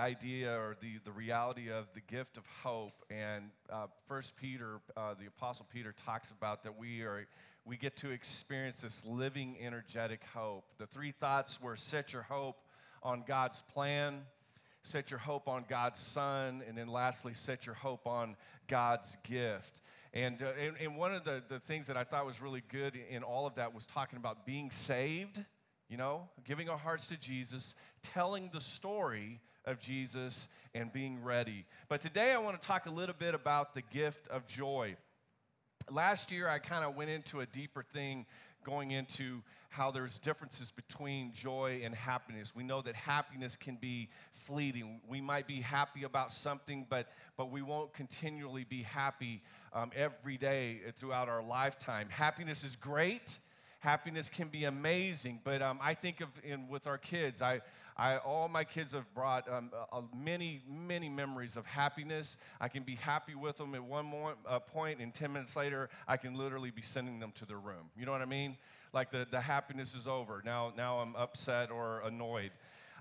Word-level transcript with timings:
idea 0.00 0.52
or 0.52 0.76
the, 0.80 0.98
the 1.04 1.12
reality 1.12 1.70
of 1.70 1.86
the 1.94 2.00
gift 2.00 2.36
of 2.36 2.44
hope. 2.62 3.04
And 3.10 3.50
uh, 3.70 3.86
First 4.08 4.34
Peter, 4.36 4.80
uh, 4.96 5.14
the 5.18 5.26
Apostle 5.26 5.66
Peter 5.72 5.92
talks 5.92 6.30
about 6.30 6.64
that 6.64 6.76
we 6.76 7.02
are 7.02 7.26
we 7.64 7.76
get 7.76 7.96
to 7.98 8.10
experience 8.10 8.78
this 8.78 9.04
living, 9.04 9.56
energetic 9.60 10.22
hope. 10.34 10.64
The 10.78 10.86
three 10.86 11.12
thoughts 11.12 11.60
were 11.60 11.76
set 11.76 12.12
your 12.12 12.22
hope 12.22 12.56
on 13.02 13.22
God's 13.26 13.62
plan, 13.72 14.22
set 14.82 15.10
your 15.10 15.20
hope 15.20 15.46
on 15.46 15.66
God's 15.68 16.00
Son, 16.00 16.62
and 16.66 16.76
then 16.76 16.88
lastly, 16.88 17.34
set 17.34 17.66
your 17.66 17.74
hope 17.74 18.06
on 18.06 18.36
God's 18.66 19.16
gift. 19.24 19.82
And, 20.12 20.42
uh, 20.42 20.52
and, 20.58 20.76
and, 20.80 20.96
one 20.96 21.14
of 21.14 21.24
the, 21.24 21.42
the 21.48 21.60
things 21.60 21.86
that 21.86 21.96
I 21.96 22.02
thought 22.02 22.26
was 22.26 22.42
really 22.42 22.64
good 22.68 22.98
in 23.10 23.22
all 23.22 23.46
of 23.46 23.54
that 23.56 23.74
was 23.74 23.86
talking 23.86 24.16
about 24.16 24.44
being 24.44 24.70
saved, 24.72 25.44
you 25.88 25.96
know, 25.96 26.28
giving 26.44 26.68
our 26.68 26.78
hearts 26.78 27.06
to 27.08 27.16
Jesus, 27.16 27.74
telling 28.02 28.50
the 28.52 28.60
story 28.60 29.40
of 29.64 29.78
Jesus, 29.80 30.48
and 30.74 30.92
being 30.92 31.22
ready. 31.22 31.64
But 31.88 32.00
today 32.00 32.32
I 32.32 32.38
want 32.38 32.60
to 32.60 32.66
talk 32.66 32.86
a 32.86 32.90
little 32.90 33.14
bit 33.18 33.34
about 33.34 33.74
the 33.74 33.82
gift 33.82 34.28
of 34.28 34.46
joy. 34.46 34.96
Last 35.90 36.30
year 36.30 36.48
I 36.48 36.58
kind 36.58 36.84
of 36.84 36.94
went 36.94 37.10
into 37.10 37.40
a 37.40 37.46
deeper 37.46 37.82
thing 37.82 38.26
going 38.64 38.90
into 38.90 39.42
how 39.70 39.90
there's 39.90 40.18
differences 40.18 40.70
between 40.70 41.32
joy 41.32 41.80
and 41.84 41.94
happiness. 41.94 42.54
We 42.54 42.64
know 42.64 42.82
that 42.82 42.94
happiness 42.94 43.56
can 43.56 43.76
be 43.76 44.08
fleeting. 44.32 45.00
We 45.08 45.20
might 45.20 45.46
be 45.46 45.60
happy 45.60 46.02
about 46.02 46.32
something, 46.32 46.86
but, 46.88 47.08
but 47.36 47.50
we 47.50 47.62
won't 47.62 47.94
continually 47.94 48.64
be 48.64 48.82
happy 48.82 49.42
um, 49.72 49.92
every 49.94 50.36
day 50.36 50.80
throughout 50.98 51.28
our 51.28 51.42
lifetime. 51.42 52.08
Happiness 52.10 52.64
is 52.64 52.74
great. 52.76 53.38
Happiness 53.80 54.28
can 54.28 54.48
be 54.48 54.64
amazing, 54.64 55.40
but 55.42 55.62
um, 55.62 55.78
I 55.82 55.94
think 55.94 56.20
of 56.20 56.28
in, 56.44 56.68
with 56.68 56.86
our 56.86 56.98
kids, 56.98 57.40
I, 57.40 57.62
I, 57.96 58.18
all 58.18 58.46
my 58.46 58.62
kids 58.62 58.92
have 58.92 59.12
brought 59.14 59.50
um, 59.50 59.70
uh, 59.90 60.02
many, 60.14 60.60
many 60.68 61.08
memories 61.08 61.56
of 61.56 61.64
happiness. 61.64 62.36
I 62.60 62.68
can 62.68 62.82
be 62.82 62.96
happy 62.96 63.34
with 63.34 63.56
them 63.56 63.74
at 63.74 63.82
one 63.82 64.04
more, 64.04 64.34
uh, 64.46 64.58
point, 64.58 65.00
and 65.00 65.14
10 65.14 65.32
minutes 65.32 65.56
later, 65.56 65.88
I 66.06 66.18
can 66.18 66.34
literally 66.34 66.70
be 66.70 66.82
sending 66.82 67.20
them 67.20 67.32
to 67.36 67.46
their 67.46 67.58
room. 67.58 67.90
You 67.96 68.04
know 68.04 68.12
what 68.12 68.20
I 68.20 68.26
mean? 68.26 68.58
Like 68.92 69.10
the, 69.10 69.26
the 69.30 69.40
happiness 69.40 69.94
is 69.94 70.06
over. 70.06 70.42
Now, 70.44 70.74
now 70.76 70.98
I'm 70.98 71.16
upset 71.16 71.70
or 71.70 72.02
annoyed. 72.04 72.50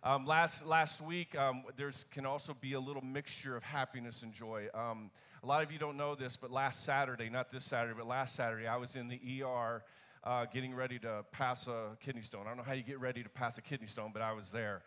Um, 0.02 0.26
last, 0.26 0.66
last 0.66 1.02
week, 1.02 1.38
um, 1.38 1.64
there 1.76 1.92
can 2.10 2.26
also 2.26 2.54
be 2.54 2.72
a 2.72 2.80
little 2.80 3.04
mixture 3.04 3.58
of 3.58 3.64
happiness 3.64 4.24
and 4.24 4.32
joy. 4.32 4.68
Um, 4.74 5.12
a 5.44 5.46
lot 5.46 5.62
of 5.62 5.74
you 5.74 5.78
don't 5.78 5.98
know 5.98 6.16
this, 6.16 6.38
but 6.38 6.52
last 6.52 6.86
Saturday, 6.86 7.30
not 7.30 7.52
this 7.52 7.66
Saturday, 7.66 7.96
but 7.98 8.08
last 8.08 8.34
Saturday, 8.34 8.66
I 8.66 8.78
was 8.78 8.96
in 8.96 9.10
the 9.10 9.20
ER 9.44 9.84
uh, 10.24 10.46
getting 10.46 10.74
ready 10.74 11.00
to 11.00 11.24
pass 11.32 11.68
a 11.68 11.98
kidney 12.00 12.22
stone. 12.22 12.42
I 12.46 12.50
don't 12.50 12.58
know 12.58 12.64
how 12.64 12.74
you 12.74 12.84
get 12.84 13.00
ready 13.00 13.24
to 13.24 13.30
pass 13.30 13.58
a 13.58 13.62
kidney 13.62 13.88
stone, 13.88 14.12
but 14.14 14.22
I 14.22 14.34
was 14.34 14.52
there. 14.52 14.82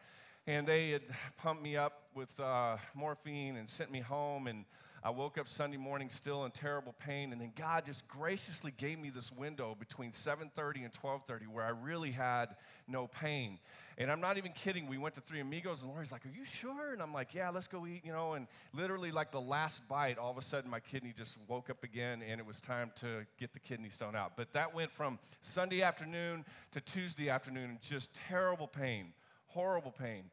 And 0.46 0.66
they 0.66 0.90
had 0.90 1.02
pumped 1.36 1.62
me 1.62 1.76
up 1.76 2.02
with 2.14 2.38
uh, 2.40 2.76
morphine 2.94 3.56
and 3.56 3.68
sent 3.68 3.90
me 3.90 4.00
home. 4.00 4.46
And 4.46 4.64
I 5.04 5.10
woke 5.10 5.36
up 5.36 5.48
Sunday 5.48 5.78
morning 5.78 6.08
still 6.10 6.44
in 6.44 6.52
terrible 6.52 6.94
pain. 7.00 7.32
And 7.32 7.40
then 7.40 7.52
God 7.56 7.86
just 7.86 8.06
graciously 8.06 8.72
gave 8.76 9.00
me 9.00 9.10
this 9.10 9.32
window 9.32 9.76
between 9.76 10.12
7:30 10.12 10.84
and 10.84 10.92
12:30 10.92 11.48
where 11.48 11.64
I 11.64 11.70
really 11.70 12.12
had 12.12 12.56
no 12.86 13.08
pain. 13.08 13.58
And 13.98 14.12
I'm 14.12 14.20
not 14.20 14.38
even 14.38 14.52
kidding. 14.52 14.86
We 14.86 14.98
went 14.98 15.16
to 15.16 15.20
Three 15.20 15.40
Amigos, 15.40 15.82
and 15.82 15.90
Lori's 15.90 16.12
like, 16.12 16.24
Are 16.24 16.30
you 16.30 16.44
sure? 16.44 16.92
And 16.92 17.02
I'm 17.02 17.12
like, 17.12 17.34
Yeah, 17.34 17.50
let's 17.50 17.66
go 17.66 17.84
eat, 17.84 18.04
you 18.04 18.12
know. 18.12 18.34
And 18.34 18.46
literally, 18.72 19.10
like 19.10 19.32
the 19.32 19.40
last 19.40 19.86
bite, 19.88 20.18
all 20.18 20.30
of 20.30 20.38
a 20.38 20.42
sudden 20.42 20.70
my 20.70 20.80
kidney 20.80 21.12
just 21.16 21.36
woke 21.48 21.68
up 21.68 21.82
again, 21.82 22.22
and 22.22 22.40
it 22.40 22.46
was 22.46 22.60
time 22.60 22.92
to 23.00 23.26
get 23.38 23.52
the 23.52 23.60
kidney 23.60 23.90
stone 23.90 24.14
out. 24.14 24.36
But 24.36 24.52
that 24.52 24.72
went 24.72 24.92
from 24.92 25.18
Sunday 25.40 25.82
afternoon 25.82 26.44
to 26.70 26.80
Tuesday 26.80 27.28
afternoon, 27.28 27.78
just 27.82 28.14
terrible 28.14 28.68
pain, 28.68 29.12
horrible 29.48 29.90
pain. 29.90 30.30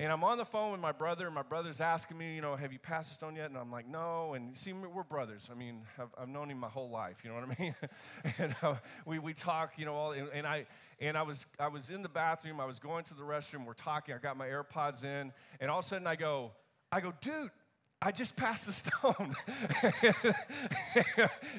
And 0.00 0.12
I'm 0.12 0.22
on 0.22 0.38
the 0.38 0.44
phone 0.44 0.70
with 0.70 0.80
my 0.80 0.92
brother, 0.92 1.26
and 1.26 1.34
my 1.34 1.42
brother's 1.42 1.80
asking 1.80 2.18
me, 2.18 2.36
you 2.36 2.40
know, 2.40 2.54
have 2.54 2.72
you 2.72 2.78
passed 2.78 3.12
stone 3.14 3.34
yet? 3.34 3.46
And 3.46 3.58
I'm 3.58 3.72
like, 3.72 3.88
no. 3.88 4.34
And 4.34 4.50
you 4.50 4.54
see, 4.54 4.72
we're 4.72 5.02
brothers. 5.02 5.48
I 5.50 5.54
mean, 5.54 5.80
I've, 5.98 6.10
I've 6.16 6.28
known 6.28 6.50
him 6.50 6.58
my 6.58 6.68
whole 6.68 6.88
life. 6.88 7.16
You 7.24 7.30
know 7.30 7.36
what 7.36 7.58
I 7.58 7.60
mean? 7.60 7.74
and 8.38 8.54
uh, 8.62 8.76
we, 9.04 9.18
we 9.18 9.34
talk, 9.34 9.72
you 9.76 9.84
know, 9.84 9.94
all, 9.94 10.12
and, 10.12 10.28
and, 10.32 10.46
I 10.46 10.66
and 11.00 11.18
I 11.18 11.22
was 11.22 11.46
I 11.58 11.66
was 11.66 11.90
in 11.90 12.02
the 12.02 12.08
bathroom. 12.08 12.60
I 12.60 12.64
was 12.64 12.78
going 12.78 13.02
to 13.06 13.14
the 13.14 13.22
restroom. 13.22 13.66
We're 13.66 13.72
talking. 13.72 14.14
I 14.14 14.18
got 14.18 14.36
my 14.36 14.46
AirPods 14.46 15.02
in, 15.02 15.32
and 15.60 15.68
all 15.68 15.80
of 15.80 15.84
a 15.84 15.88
sudden 15.88 16.06
I 16.06 16.14
go, 16.14 16.52
I 16.92 17.00
go, 17.00 17.12
dude, 17.20 17.50
I 18.00 18.12
just 18.12 18.36
passed 18.36 18.66
the 18.66 18.72
stone. 18.72 19.34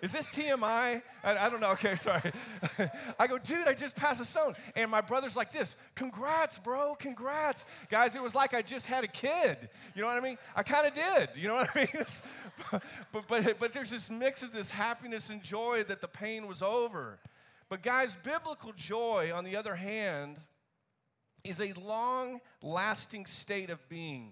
Is 0.02 0.14
this 0.14 0.28
TMI? 0.30 1.02
I, 1.22 1.38
I, 1.38 1.50
don't 1.50 1.60
know. 1.60 1.72
Okay, 1.72 1.98
sorry. 1.98 2.32
I 3.20 3.28
go, 3.28 3.38
dude, 3.38 3.68
I 3.68 3.74
just 3.74 3.94
passed 3.94 4.20
the 4.20 4.26
stone. 4.26 4.56
And 4.74 4.90
my 4.90 5.02
brother's 5.02 5.36
like 5.36 5.52
this 5.52 5.76
Congrats, 5.96 6.58
bro. 6.58 6.96
Congrats. 6.96 7.66
Guys, 7.90 8.16
it 8.16 8.24
was 8.24 8.36
like 8.36 8.54
I 8.54 8.62
just 8.62 8.86
had 8.88 9.04
a 9.04 9.08
kid. 9.08 9.70
You 9.96 10.02
know 10.02 10.08
what 10.08 10.16
I 10.16 10.22
mean? 10.22 10.38
I 10.56 10.64
kind 10.64 10.88
of 10.88 10.94
did. 10.94 11.30
You 11.36 11.50
know 11.50 11.56
what 11.56 11.72
I 11.76 11.80
mean? 11.94 12.06
but, 13.12 13.28
but, 13.28 13.60
but 13.60 13.74
there's 13.74 13.92
this 13.92 14.10
mix 14.10 14.42
of 14.42 14.54
this 14.54 14.70
happiness 14.70 15.30
and 15.30 15.44
joy 15.44 15.84
that 15.90 16.00
the 16.00 16.08
pain 16.08 16.48
was 16.48 16.62
over. 16.62 17.20
But, 17.68 17.84
guys, 17.84 18.16
biblical 18.24 18.72
joy, 18.78 19.32
on 19.34 19.44
the 19.44 19.58
other 19.58 19.76
hand, 19.76 20.38
is 21.44 21.60
a 21.60 21.74
long 21.74 22.40
lasting 22.62 23.26
state 23.26 23.70
of 23.70 23.88
being. 23.90 24.32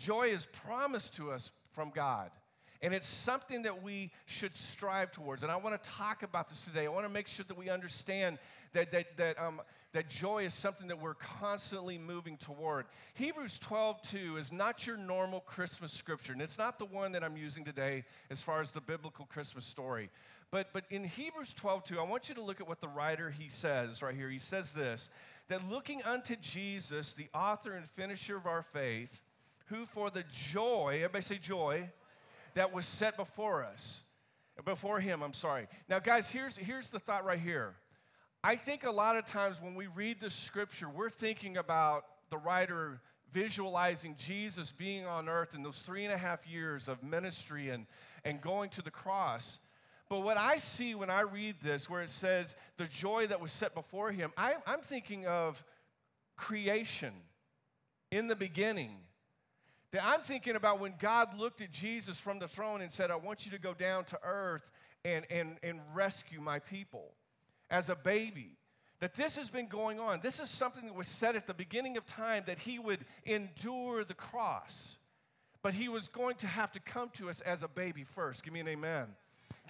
Joy 0.00 0.28
is 0.28 0.46
promised 0.46 1.14
to 1.16 1.30
us 1.30 1.50
from 1.72 1.90
God. 1.90 2.30
And 2.82 2.94
it's 2.94 3.06
something 3.06 3.62
that 3.62 3.82
we 3.82 4.10
should 4.24 4.56
strive 4.56 5.12
towards. 5.12 5.42
And 5.42 5.52
I 5.52 5.56
want 5.56 5.80
to 5.80 5.90
talk 5.90 6.22
about 6.22 6.48
this 6.48 6.62
today. 6.62 6.86
I 6.86 6.88
want 6.88 7.04
to 7.04 7.12
make 7.12 7.28
sure 7.28 7.44
that 7.46 7.56
we 7.56 7.68
understand 7.68 8.38
that, 8.72 8.90
that, 8.92 9.18
that, 9.18 9.38
um, 9.38 9.60
that 9.92 10.08
joy 10.08 10.46
is 10.46 10.54
something 10.54 10.88
that 10.88 10.98
we're 10.98 11.12
constantly 11.12 11.98
moving 11.98 12.38
toward. 12.38 12.86
Hebrews 13.12 13.58
12, 13.58 14.00
2 14.00 14.36
is 14.38 14.50
not 14.50 14.86
your 14.86 14.96
normal 14.96 15.40
Christmas 15.40 15.92
scripture. 15.92 16.32
And 16.32 16.40
it's 16.40 16.56
not 16.56 16.78
the 16.78 16.86
one 16.86 17.12
that 17.12 17.22
I'm 17.22 17.36
using 17.36 17.66
today 17.66 18.04
as 18.30 18.42
far 18.42 18.62
as 18.62 18.70
the 18.70 18.80
biblical 18.80 19.26
Christmas 19.26 19.66
story. 19.66 20.08
But, 20.50 20.68
but 20.72 20.84
in 20.88 21.04
Hebrews 21.04 21.52
12, 21.52 21.84
2, 21.84 22.00
I 22.00 22.04
want 22.04 22.30
you 22.30 22.34
to 22.36 22.42
look 22.42 22.62
at 22.62 22.66
what 22.66 22.80
the 22.80 22.88
writer 22.88 23.28
he 23.30 23.50
says 23.50 24.00
right 24.00 24.14
here. 24.14 24.30
He 24.30 24.38
says 24.38 24.72
this 24.72 25.10
that 25.48 25.68
looking 25.68 26.02
unto 26.04 26.36
Jesus, 26.36 27.12
the 27.12 27.28
author 27.34 27.72
and 27.72 27.86
finisher 27.90 28.36
of 28.36 28.46
our 28.46 28.62
faith, 28.62 29.20
who 29.70 29.86
for 29.86 30.10
the 30.10 30.24
joy, 30.30 30.96
everybody 30.96 31.22
say 31.22 31.38
joy, 31.38 31.88
that 32.54 32.72
was 32.72 32.84
set 32.84 33.16
before 33.16 33.64
us, 33.64 34.02
before 34.64 35.00
him, 35.00 35.22
I'm 35.22 35.32
sorry. 35.32 35.68
Now, 35.88 36.00
guys, 36.00 36.28
here's, 36.28 36.56
here's 36.56 36.90
the 36.90 36.98
thought 36.98 37.24
right 37.24 37.38
here. 37.38 37.74
I 38.42 38.56
think 38.56 38.84
a 38.84 38.90
lot 38.90 39.16
of 39.16 39.24
times 39.24 39.60
when 39.62 39.74
we 39.74 39.86
read 39.86 40.20
the 40.20 40.28
scripture, 40.28 40.88
we're 40.88 41.10
thinking 41.10 41.56
about 41.56 42.04
the 42.30 42.38
writer 42.38 43.00
visualizing 43.32 44.16
Jesus 44.18 44.72
being 44.72 45.06
on 45.06 45.28
earth 45.28 45.54
in 45.54 45.62
those 45.62 45.78
three 45.78 46.04
and 46.04 46.12
a 46.12 46.18
half 46.18 46.46
years 46.48 46.88
of 46.88 47.02
ministry 47.02 47.68
and, 47.68 47.86
and 48.24 48.40
going 48.40 48.70
to 48.70 48.82
the 48.82 48.90
cross. 48.90 49.60
But 50.08 50.20
what 50.20 50.36
I 50.36 50.56
see 50.56 50.96
when 50.96 51.10
I 51.10 51.20
read 51.20 51.56
this, 51.62 51.88
where 51.88 52.02
it 52.02 52.10
says 52.10 52.56
the 52.76 52.86
joy 52.86 53.28
that 53.28 53.40
was 53.40 53.52
set 53.52 53.74
before 53.74 54.10
him, 54.10 54.32
I, 54.36 54.54
I'm 54.66 54.80
thinking 54.80 55.26
of 55.26 55.62
creation 56.36 57.12
in 58.10 58.26
the 58.26 58.34
beginning 58.34 58.96
that 59.92 60.04
I'm 60.04 60.22
thinking 60.22 60.56
about 60.56 60.80
when 60.80 60.94
God 60.98 61.36
looked 61.38 61.60
at 61.60 61.72
Jesus 61.72 62.18
from 62.18 62.38
the 62.38 62.48
throne 62.48 62.80
and 62.80 62.90
said, 62.90 63.10
I 63.10 63.16
want 63.16 63.44
you 63.44 63.52
to 63.52 63.58
go 63.58 63.74
down 63.74 64.04
to 64.04 64.18
earth 64.22 64.70
and, 65.04 65.26
and, 65.30 65.56
and 65.62 65.80
rescue 65.94 66.40
my 66.40 66.58
people 66.60 67.12
as 67.70 67.88
a 67.88 67.96
baby. 67.96 68.56
That 69.00 69.14
this 69.14 69.36
has 69.36 69.48
been 69.48 69.66
going 69.66 69.98
on. 69.98 70.20
This 70.22 70.40
is 70.40 70.50
something 70.50 70.84
that 70.84 70.94
was 70.94 71.08
said 71.08 71.34
at 71.34 71.46
the 71.46 71.54
beginning 71.54 71.96
of 71.96 72.06
time 72.06 72.44
that 72.46 72.58
he 72.58 72.78
would 72.78 73.04
endure 73.24 74.04
the 74.04 74.14
cross. 74.14 74.98
But 75.62 75.74
he 75.74 75.88
was 75.88 76.08
going 76.08 76.36
to 76.36 76.46
have 76.46 76.70
to 76.72 76.80
come 76.80 77.10
to 77.14 77.28
us 77.28 77.40
as 77.40 77.62
a 77.62 77.68
baby 77.68 78.04
first. 78.04 78.44
Give 78.44 78.52
me 78.52 78.60
an 78.60 78.68
amen. 78.68 79.06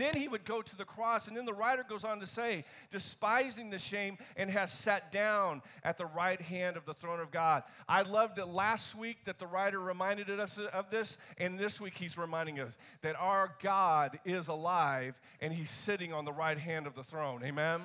Then 0.00 0.14
he 0.14 0.28
would 0.28 0.46
go 0.46 0.62
to 0.62 0.76
the 0.76 0.86
cross, 0.86 1.28
and 1.28 1.36
then 1.36 1.44
the 1.44 1.52
writer 1.52 1.84
goes 1.86 2.04
on 2.04 2.20
to 2.20 2.26
say, 2.26 2.64
despising 2.90 3.68
the 3.68 3.76
shame, 3.76 4.16
and 4.34 4.50
has 4.50 4.72
sat 4.72 5.12
down 5.12 5.60
at 5.84 5.98
the 5.98 6.06
right 6.06 6.40
hand 6.40 6.78
of 6.78 6.86
the 6.86 6.94
throne 6.94 7.20
of 7.20 7.30
God. 7.30 7.64
I 7.86 8.00
loved 8.00 8.38
it 8.38 8.46
last 8.46 8.94
week 8.96 9.18
that 9.26 9.38
the 9.38 9.46
writer 9.46 9.78
reminded 9.78 10.30
us 10.30 10.58
of 10.72 10.88
this, 10.88 11.18
and 11.36 11.58
this 11.58 11.82
week 11.82 11.98
he's 11.98 12.16
reminding 12.16 12.60
us 12.60 12.78
that 13.02 13.14
our 13.16 13.54
God 13.62 14.18
is 14.24 14.48
alive 14.48 15.20
and 15.42 15.52
he's 15.52 15.68
sitting 15.68 16.14
on 16.14 16.24
the 16.24 16.32
right 16.32 16.58
hand 16.58 16.86
of 16.86 16.94
the 16.94 17.04
throne. 17.04 17.42
Amen? 17.44 17.82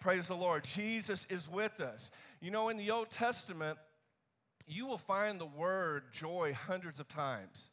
Praise 0.00 0.28
the 0.28 0.36
Lord. 0.36 0.64
Jesus 0.64 1.26
is 1.28 1.46
with 1.46 1.78
us. 1.78 2.10
You 2.40 2.50
know, 2.50 2.70
in 2.70 2.78
the 2.78 2.90
Old 2.90 3.10
Testament, 3.10 3.76
you 4.66 4.86
will 4.86 4.96
find 4.96 5.38
the 5.38 5.44
word 5.44 6.04
joy 6.10 6.56
hundreds 6.68 7.00
of 7.00 7.08
times. 7.08 7.68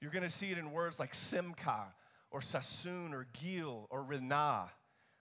You're 0.00 0.12
going 0.12 0.22
to 0.22 0.30
see 0.30 0.52
it 0.52 0.58
in 0.58 0.70
words 0.70 1.00
like 1.00 1.16
simcha 1.16 1.86
or 2.34 2.40
Sassoon 2.40 3.14
or 3.14 3.28
Gil 3.32 3.86
or 3.90 4.02
Renah. 4.02 4.68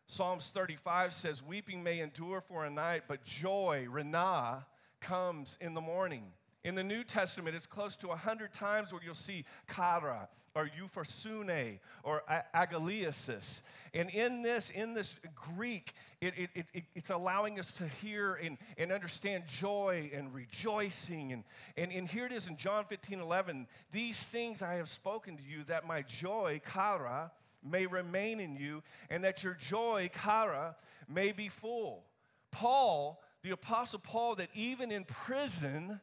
Psalms 0.08 0.50
35 0.52 1.14
says, 1.14 1.44
Weeping 1.44 1.84
may 1.84 2.00
endure 2.00 2.42
for 2.42 2.66
a 2.66 2.72
night, 2.72 3.04
but 3.08 3.24
joy, 3.24 3.86
Renah, 3.88 4.66
comes 5.00 5.56
in 5.62 5.76
the 5.76 5.82
morning. 5.82 6.26
In 6.64 6.76
the 6.76 6.84
New 6.84 7.04
Testament, 7.04 7.56
it's 7.58 7.66
close 7.66 7.98
to 7.98 8.08
100 8.08 8.54
times 8.54 8.94
where 8.94 9.02
you'll 9.04 9.16
see 9.16 9.44
kara 9.68 10.30
or 10.56 10.70
euphrosune 10.80 11.80
or 12.04 12.24
agalliasis. 12.56 13.64
And 13.94 14.10
in 14.10 14.42
this, 14.44 14.70
in 14.70 14.94
this 14.94 15.16
Greek, 15.36 15.94
it, 16.22 16.34
it, 16.38 16.66
it, 16.74 16.84
it's 16.96 17.10
allowing 17.10 17.60
us 17.60 17.74
to 17.74 17.88
hear 17.88 18.36
and, 18.36 18.58
and 18.78 18.94
understand 18.94 19.44
joy 19.46 20.10
and 20.14 20.34
rejoicing. 20.34 21.34
And, 21.34 21.44
and, 21.76 21.92
and 21.92 22.08
here 22.08 22.26
it 22.26 22.32
is 22.32 22.48
in 22.48 22.56
John 22.56 22.86
15, 22.86 23.20
11. 23.20 23.68
These 23.92 24.24
things 24.24 24.62
I 24.62 24.76
have 24.76 24.88
spoken 24.88 25.36
to 25.36 25.44
you 25.44 25.66
that 25.66 25.86
my 25.86 26.02
joy, 26.02 26.62
kara, 26.66 27.32
may 27.62 27.88
remain 27.88 28.40
in 28.40 28.56
you 28.56 28.84
and 29.10 29.24
that 29.26 29.44
your 29.44 29.54
joy, 29.56 30.10
kara, 30.14 30.76
may 31.10 31.34
be 31.34 31.50
full. 31.50 32.06
Paul, 32.52 33.22
the 33.42 33.52
Apostle 33.52 34.00
Paul, 34.00 34.36
that 34.36 34.50
even 34.54 34.92
in 34.92 35.04
prison, 35.04 36.00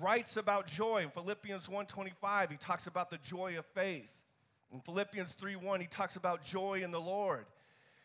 writes 0.00 0.36
about 0.36 0.66
joy. 0.66 1.02
In 1.02 1.10
Philippians 1.10 1.68
1:25, 1.68 2.50
he 2.50 2.56
talks 2.56 2.86
about 2.86 3.10
the 3.10 3.18
joy 3.18 3.58
of 3.58 3.66
faith. 3.66 4.12
In 4.72 4.80
Philippians 4.80 5.34
3:1, 5.34 5.80
he 5.80 5.86
talks 5.86 6.16
about 6.16 6.44
joy 6.44 6.82
in 6.82 6.90
the 6.90 7.00
Lord. 7.00 7.46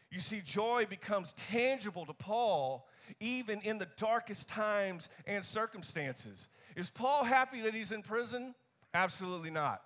You 0.10 0.20
see, 0.20 0.42
joy 0.42 0.86
becomes 0.86 1.34
tangible 1.34 2.06
to 2.06 2.14
Paul 2.14 2.88
even 3.20 3.60
in 3.62 3.80
the 3.80 3.88
darkest 3.98 4.48
times 4.48 5.10
and 5.26 5.44
circumstances. 5.44 6.48
Is 6.76 6.90
Paul 6.90 7.24
happy 7.24 7.62
that 7.62 7.74
he's 7.74 7.92
in 7.92 8.04
prison? 8.04 8.56
Absolutely 8.94 9.50
not. 9.50 9.82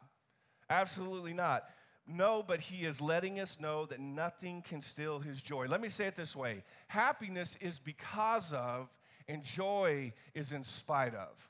Absolutely 0.69 1.33
not. 1.33 1.69
No, 2.05 2.43
but 2.43 2.61
he 2.61 2.85
is 2.85 3.01
letting 3.01 3.39
us 3.39 3.59
know 3.59 3.85
that 3.85 3.99
nothing 3.99 4.61
can 4.61 4.81
steal 4.81 5.19
his 5.19 5.41
joy. 5.41 5.65
Let 5.67 5.81
me 5.81 5.89
say 5.89 6.07
it 6.07 6.15
this 6.15 6.35
way 6.35 6.63
happiness 6.87 7.57
is 7.59 7.79
because 7.79 8.53
of, 8.53 8.89
and 9.27 9.43
joy 9.43 10.13
is 10.33 10.51
in 10.51 10.63
spite 10.63 11.15
of. 11.15 11.49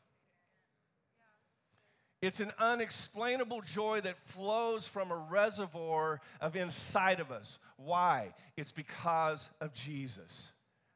It's 2.22 2.40
an 2.40 2.52
unexplainable 2.58 3.62
joy 3.62 4.02
that 4.02 4.18
flows 4.25 4.88
from 4.88 5.12
a 5.12 5.18
reservoir 5.18 6.19
of 6.42 6.56
inside 6.56 7.19
of 7.19 7.31
us. 7.31 7.60
Why? 7.78 8.34
It's 8.56 8.72
because 8.72 9.50
of 9.62 9.74
Jesus. 9.74 10.52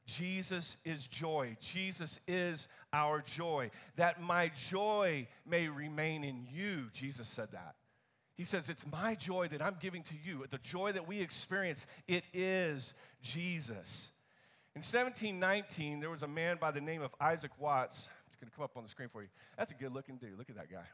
Jesus 0.08 0.78
is 0.84 1.06
joy. 1.08 1.58
Jesus 1.62 2.20
is 2.28 2.68
our 2.92 3.22
joy. 3.22 3.70
That 3.98 4.22
my 4.22 4.52
joy 4.70 5.28
may 5.46 5.68
remain 5.68 6.24
in 6.24 6.48
you. 6.52 6.88
Jesus 6.92 7.28
said 7.28 7.52
that. 7.52 7.76
He 8.36 8.44
says, 8.44 8.70
It's 8.70 8.86
my 8.92 9.14
joy 9.14 9.48
that 9.50 9.62
I'm 9.62 9.78
giving 9.80 10.02
to 10.04 10.16
you. 10.26 10.44
The 10.50 10.58
joy 10.58 10.92
that 10.94 11.08
we 11.08 11.22
experience, 11.22 11.86
it 12.08 12.24
is 12.34 12.96
Jesus. 13.22 14.10
In 14.76 14.80
1719, 14.80 16.00
there 16.00 16.10
was 16.10 16.24
a 16.24 16.28
man 16.28 16.58
by 16.60 16.72
the 16.72 16.82
name 16.82 17.04
of 17.04 17.14
Isaac 17.22 17.52
Watts. 17.60 18.10
It's 18.28 18.38
going 18.38 18.50
to 18.50 18.56
come 18.56 18.64
up 18.64 18.76
on 18.76 18.84
the 18.84 18.90
screen 18.90 19.10
for 19.10 19.22
you. 19.22 19.28
That's 19.58 19.72
a 19.72 19.76
good 19.76 19.94
looking 19.94 20.18
dude. 20.18 20.38
Look 20.38 20.50
at 20.50 20.56
that 20.56 20.72
guy. 20.72 20.86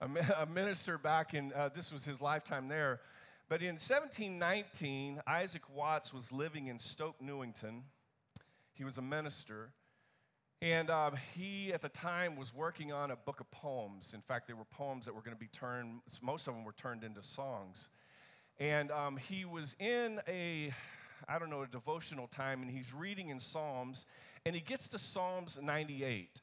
A 0.00 0.46
minister 0.46 0.98
back 0.98 1.34
in, 1.34 1.52
uh, 1.52 1.68
this 1.74 1.92
was 1.92 2.04
his 2.04 2.20
lifetime 2.20 2.68
there. 2.68 3.00
But 3.48 3.62
in 3.62 3.74
1719, 3.74 5.20
Isaac 5.26 5.62
Watts 5.74 6.14
was 6.14 6.30
living 6.30 6.68
in 6.68 6.78
Stoke 6.78 7.20
Newington. 7.20 7.82
He 8.74 8.84
was 8.84 8.96
a 8.96 9.02
minister. 9.02 9.72
And 10.62 10.90
uh, 10.90 11.12
he, 11.34 11.72
at 11.72 11.80
the 11.80 11.88
time, 11.88 12.36
was 12.36 12.54
working 12.54 12.92
on 12.92 13.10
a 13.10 13.16
book 13.16 13.40
of 13.40 13.50
poems. 13.50 14.12
In 14.14 14.20
fact, 14.20 14.46
they 14.46 14.52
were 14.52 14.64
poems 14.64 15.06
that 15.06 15.14
were 15.14 15.22
going 15.22 15.34
to 15.34 15.40
be 15.40 15.48
turned, 15.48 16.00
most 16.22 16.48
of 16.48 16.54
them 16.54 16.64
were 16.64 16.74
turned 16.74 17.02
into 17.02 17.22
songs. 17.22 17.88
And 18.58 18.90
um, 18.90 19.16
he 19.16 19.46
was 19.46 19.74
in 19.78 20.20
a, 20.28 20.72
I 21.26 21.38
don't 21.38 21.48
know, 21.48 21.62
a 21.62 21.66
devotional 21.66 22.26
time, 22.26 22.60
and 22.60 22.70
he's 22.70 22.92
reading 22.92 23.30
in 23.30 23.40
Psalms, 23.40 24.04
and 24.44 24.54
he 24.54 24.60
gets 24.60 24.88
to 24.90 24.98
Psalms 24.98 25.58
98. 25.60 26.42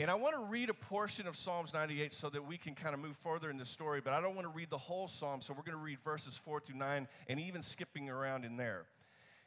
And 0.00 0.10
I 0.10 0.14
want 0.14 0.34
to 0.34 0.44
read 0.44 0.70
a 0.70 0.74
portion 0.74 1.28
of 1.28 1.36
Psalms 1.36 1.72
98 1.72 2.12
so 2.12 2.28
that 2.30 2.44
we 2.44 2.58
can 2.58 2.74
kind 2.74 2.94
of 2.94 3.00
move 3.00 3.16
further 3.22 3.48
in 3.48 3.56
the 3.56 3.64
story, 3.64 4.00
but 4.02 4.12
I 4.12 4.20
don't 4.20 4.34
want 4.34 4.44
to 4.44 4.52
read 4.52 4.68
the 4.68 4.78
whole 4.78 5.06
psalm, 5.06 5.40
so 5.40 5.52
we're 5.52 5.62
going 5.62 5.78
to 5.78 5.84
read 5.84 5.98
verses 6.04 6.36
4 6.36 6.58
through 6.60 6.78
9 6.78 7.06
and 7.28 7.40
even 7.40 7.62
skipping 7.62 8.10
around 8.10 8.44
in 8.44 8.56
there. 8.56 8.86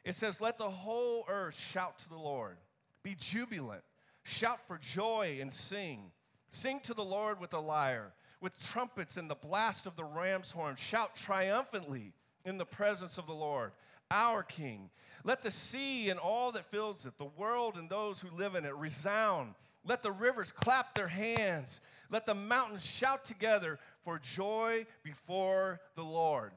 It 0.04 0.14
says, 0.14 0.40
Let 0.40 0.56
the 0.56 0.70
whole 0.70 1.26
earth 1.28 1.58
shout 1.58 1.98
to 1.98 2.08
the 2.08 2.16
Lord, 2.16 2.56
be 3.02 3.14
jubilant, 3.14 3.82
shout 4.22 4.60
for 4.66 4.78
joy 4.78 5.38
and 5.40 5.52
sing. 5.52 6.10
Sing 6.48 6.80
to 6.84 6.94
the 6.94 7.04
Lord 7.04 7.40
with 7.40 7.52
a 7.52 7.60
lyre, 7.60 8.14
with 8.40 8.58
trumpets 8.58 9.18
and 9.18 9.28
the 9.28 9.34
blast 9.34 9.86
of 9.86 9.96
the 9.96 10.04
ram's 10.04 10.50
horn. 10.50 10.76
Shout 10.76 11.14
triumphantly 11.14 12.14
in 12.48 12.58
the 12.58 12.66
presence 12.66 13.18
of 13.18 13.26
the 13.26 13.34
Lord, 13.34 13.72
our 14.10 14.42
King. 14.42 14.90
Let 15.24 15.42
the 15.42 15.50
sea 15.50 16.10
and 16.10 16.18
all 16.18 16.52
that 16.52 16.70
fills 16.70 17.06
it, 17.06 17.18
the 17.18 17.24
world 17.24 17.76
and 17.76 17.88
those 17.88 18.20
who 18.20 18.36
live 18.36 18.54
in 18.54 18.64
it, 18.64 18.74
resound 18.74 19.54
let 19.88 20.02
the 20.02 20.12
rivers 20.12 20.52
clap 20.52 20.94
their 20.94 21.08
hands. 21.08 21.80
Let 22.10 22.26
the 22.26 22.34
mountains 22.34 22.84
shout 22.84 23.24
together 23.24 23.78
for 24.04 24.18
joy 24.18 24.86
before 25.02 25.80
the 25.96 26.04
Lord. 26.04 26.52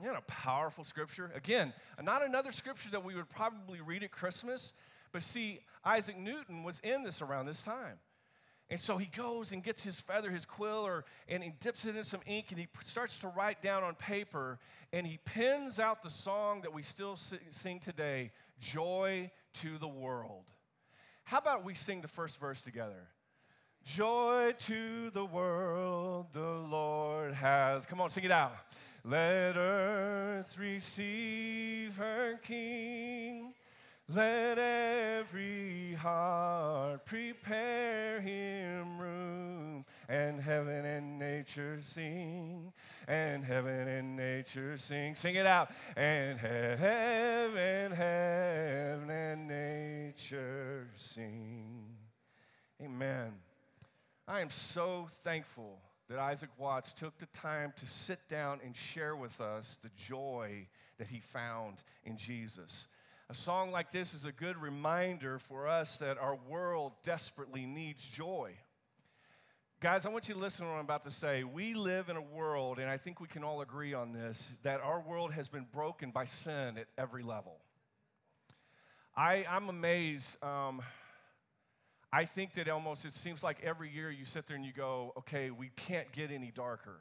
Isn't 0.00 0.16
a 0.16 0.22
powerful 0.22 0.84
scripture? 0.84 1.30
Again, 1.34 1.72
not 2.02 2.24
another 2.24 2.50
scripture 2.50 2.90
that 2.90 3.04
we 3.04 3.14
would 3.14 3.28
probably 3.28 3.80
read 3.80 4.02
at 4.02 4.10
Christmas, 4.10 4.72
but 5.12 5.22
see, 5.22 5.60
Isaac 5.84 6.18
Newton 6.18 6.64
was 6.64 6.80
in 6.80 7.04
this 7.04 7.22
around 7.22 7.46
this 7.46 7.62
time. 7.62 7.98
And 8.72 8.80
so 8.80 8.96
he 8.96 9.04
goes 9.04 9.52
and 9.52 9.62
gets 9.62 9.84
his 9.84 10.00
feather, 10.00 10.30
his 10.30 10.46
quill, 10.46 10.86
or, 10.86 11.04
and 11.28 11.42
he 11.42 11.52
dips 11.60 11.84
it 11.84 11.94
in 11.94 12.04
some 12.04 12.20
ink 12.26 12.46
and 12.52 12.58
he 12.58 12.68
starts 12.80 13.18
to 13.18 13.28
write 13.28 13.60
down 13.60 13.84
on 13.84 13.94
paper 13.96 14.58
and 14.94 15.06
he 15.06 15.18
pins 15.26 15.78
out 15.78 16.02
the 16.02 16.08
song 16.08 16.62
that 16.62 16.72
we 16.72 16.82
still 16.82 17.18
sing 17.50 17.80
today 17.80 18.30
Joy 18.60 19.30
to 19.60 19.76
the 19.76 19.88
World. 19.88 20.44
How 21.24 21.36
about 21.36 21.66
we 21.66 21.74
sing 21.74 22.00
the 22.00 22.08
first 22.08 22.40
verse 22.40 22.62
together? 22.62 23.10
Joy 23.84 24.54
to 24.60 25.10
the 25.10 25.26
world 25.26 26.28
the 26.32 26.40
Lord 26.40 27.34
has. 27.34 27.84
Come 27.84 28.00
on, 28.00 28.08
sing 28.08 28.24
it 28.24 28.30
out. 28.30 28.54
Let 29.04 29.58
earth 29.58 30.56
receive 30.58 31.94
her 31.96 32.40
King. 32.42 33.52
Let 34.08 34.58
every 34.58 35.94
heart 35.94 37.06
prepare 37.06 38.20
him 38.20 38.98
room, 38.98 39.84
and 40.08 40.40
heaven 40.40 40.84
and 40.84 41.18
nature 41.18 41.78
sing, 41.82 42.72
and 43.06 43.44
heaven 43.44 43.88
and 43.88 44.16
nature 44.16 44.76
sing. 44.76 45.14
Sing 45.14 45.36
it 45.36 45.46
out. 45.46 45.70
And 45.96 46.38
heaven, 46.38 47.92
heaven 47.92 49.10
and 49.10 49.48
nature 49.48 50.88
sing. 50.96 51.96
Amen. 52.82 53.32
I 54.26 54.40
am 54.40 54.50
so 54.50 55.08
thankful 55.22 55.78
that 56.08 56.18
Isaac 56.18 56.50
Watts 56.58 56.92
took 56.92 57.16
the 57.18 57.26
time 57.26 57.72
to 57.76 57.86
sit 57.86 58.28
down 58.28 58.60
and 58.64 58.74
share 58.74 59.14
with 59.14 59.40
us 59.40 59.78
the 59.82 59.90
joy 59.96 60.66
that 60.98 61.06
he 61.06 61.20
found 61.20 61.82
in 62.04 62.16
Jesus. 62.16 62.86
A 63.32 63.34
song 63.34 63.72
like 63.72 63.90
this 63.90 64.12
is 64.12 64.26
a 64.26 64.30
good 64.30 64.58
reminder 64.58 65.38
for 65.38 65.66
us 65.66 65.96
that 65.96 66.18
our 66.18 66.36
world 66.50 66.92
desperately 67.02 67.64
needs 67.64 68.04
joy. 68.04 68.52
Guys, 69.80 70.04
I 70.04 70.10
want 70.10 70.28
you 70.28 70.34
to 70.34 70.40
listen 70.40 70.66
to 70.66 70.70
what 70.70 70.76
I'm 70.76 70.84
about 70.84 71.04
to 71.04 71.10
say. 71.10 71.42
We 71.42 71.72
live 71.72 72.10
in 72.10 72.16
a 72.16 72.20
world, 72.20 72.78
and 72.78 72.90
I 72.90 72.98
think 72.98 73.20
we 73.20 73.28
can 73.28 73.42
all 73.42 73.62
agree 73.62 73.94
on 73.94 74.12
this, 74.12 74.58
that 74.64 74.82
our 74.82 75.00
world 75.00 75.32
has 75.32 75.48
been 75.48 75.64
broken 75.72 76.10
by 76.10 76.26
sin 76.26 76.76
at 76.76 76.88
every 76.98 77.22
level. 77.22 77.56
I, 79.16 79.46
I'm 79.48 79.70
amazed. 79.70 80.36
Um, 80.44 80.82
I 82.12 82.26
think 82.26 82.52
that 82.56 82.68
almost 82.68 83.06
it 83.06 83.14
seems 83.14 83.42
like 83.42 83.62
every 83.62 83.90
year 83.90 84.10
you 84.10 84.26
sit 84.26 84.46
there 84.46 84.56
and 84.56 84.66
you 84.66 84.74
go, 84.74 85.14
okay, 85.16 85.50
we 85.50 85.70
can't 85.74 86.12
get 86.12 86.30
any 86.30 86.50
darker 86.54 87.00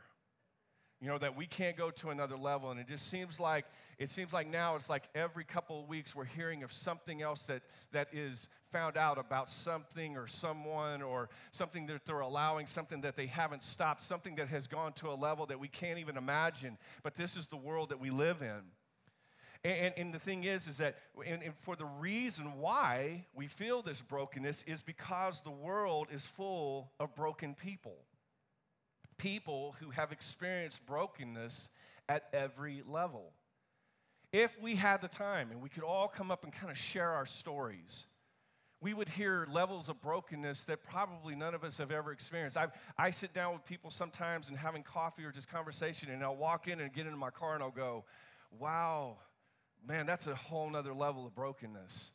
you 1.01 1.07
know 1.07 1.17
that 1.17 1.35
we 1.35 1.47
can't 1.47 1.75
go 1.75 1.89
to 1.89 2.11
another 2.11 2.37
level. 2.37 2.69
And 2.69 2.79
it 2.79 2.87
just 2.87 3.09
seems 3.09 3.39
like 3.39 3.65
it 3.97 4.09
seems 4.09 4.31
like 4.31 4.47
now 4.47 4.75
it's 4.75 4.89
like 4.89 5.03
every 5.15 5.43
couple 5.43 5.81
of 5.81 5.89
weeks 5.89 6.15
we're 6.15 6.25
hearing 6.25 6.63
of 6.63 6.71
something 6.71 7.23
else 7.23 7.41
that 7.47 7.63
that 7.91 8.07
is 8.13 8.47
found 8.71 8.97
out 8.97 9.17
about 9.17 9.49
something 9.49 10.15
or 10.15 10.27
someone 10.27 11.01
or 11.01 11.29
something 11.51 11.87
that 11.87 12.05
they're 12.05 12.19
allowing 12.19 12.67
something 12.67 13.01
that 13.01 13.15
they 13.15 13.25
haven't 13.25 13.63
stopped 13.63 14.03
something 14.03 14.35
that 14.35 14.47
has 14.47 14.67
gone 14.67 14.93
to 14.93 15.09
a 15.09 15.15
level 15.15 15.47
that 15.47 15.59
we 15.59 15.67
can't 15.67 15.99
even 15.99 16.17
imagine. 16.17 16.77
But 17.03 17.15
this 17.15 17.35
is 17.35 17.47
the 17.47 17.57
world 17.57 17.89
that 17.89 17.99
we 17.99 18.11
live 18.11 18.41
in. 18.41 18.61
And, 19.63 19.93
and, 19.95 20.11
the 20.13 20.17
thing 20.17 20.43
is, 20.43 20.67
is 20.67 20.77
that 20.77 20.95
and, 21.27 21.43
and 21.43 21.53
for 21.59 21.75
the 21.75 21.85
reason 21.85 22.57
why 22.57 23.27
we 23.35 23.45
feel 23.45 23.83
this 23.83 24.01
brokenness 24.01 24.63
is 24.65 24.81
because 24.81 25.41
the 25.41 25.51
world 25.51 26.07
is 26.11 26.25
full 26.25 26.91
of 26.99 27.13
broken 27.13 27.53
people 27.53 27.97
people 29.21 29.75
who 29.79 29.91
have 29.91 30.11
experienced 30.11 30.83
brokenness 30.87 31.69
at 32.09 32.23
every 32.33 32.81
level. 32.87 33.31
If 34.33 34.51
we 34.59 34.75
had 34.75 35.01
the 35.01 35.07
time 35.07 35.51
and 35.51 35.61
we 35.61 35.69
could 35.69 35.83
all 35.83 36.07
come 36.07 36.31
up 36.31 36.43
and 36.43 36.51
kind 36.51 36.71
of 36.71 36.77
share 36.77 37.11
our 37.11 37.27
stories, 37.27 38.07
we 38.81 38.95
would 38.95 39.09
hear 39.09 39.47
levels 39.51 39.89
of 39.89 40.01
brokenness 40.01 40.65
that 40.65 40.83
probably 40.83 41.35
none 41.35 41.53
of 41.53 41.63
us 41.63 41.77
have 41.77 41.91
ever 41.91 42.11
experienced. 42.11 42.57
I, 42.57 42.69
I 42.97 43.11
sit 43.11 43.31
down 43.31 43.53
with 43.53 43.63
people 43.63 43.91
sometimes 43.91 44.49
and 44.49 44.57
having 44.57 44.81
coffee 44.81 45.23
or 45.23 45.31
just 45.31 45.47
conversation, 45.47 46.09
and 46.09 46.23
I'll 46.23 46.35
walk 46.35 46.67
in 46.67 46.79
and 46.79 46.91
get 46.91 47.05
into 47.05 47.17
my 47.17 47.29
car 47.29 47.53
and 47.53 47.61
I'll 47.61 47.69
go, 47.69 48.05
wow, 48.57 49.17
man, 49.87 50.07
that's 50.07 50.25
a 50.25 50.33
whole 50.33 50.67
nother 50.67 50.93
level 50.95 51.27
of 51.27 51.35
brokenness. 51.35 52.09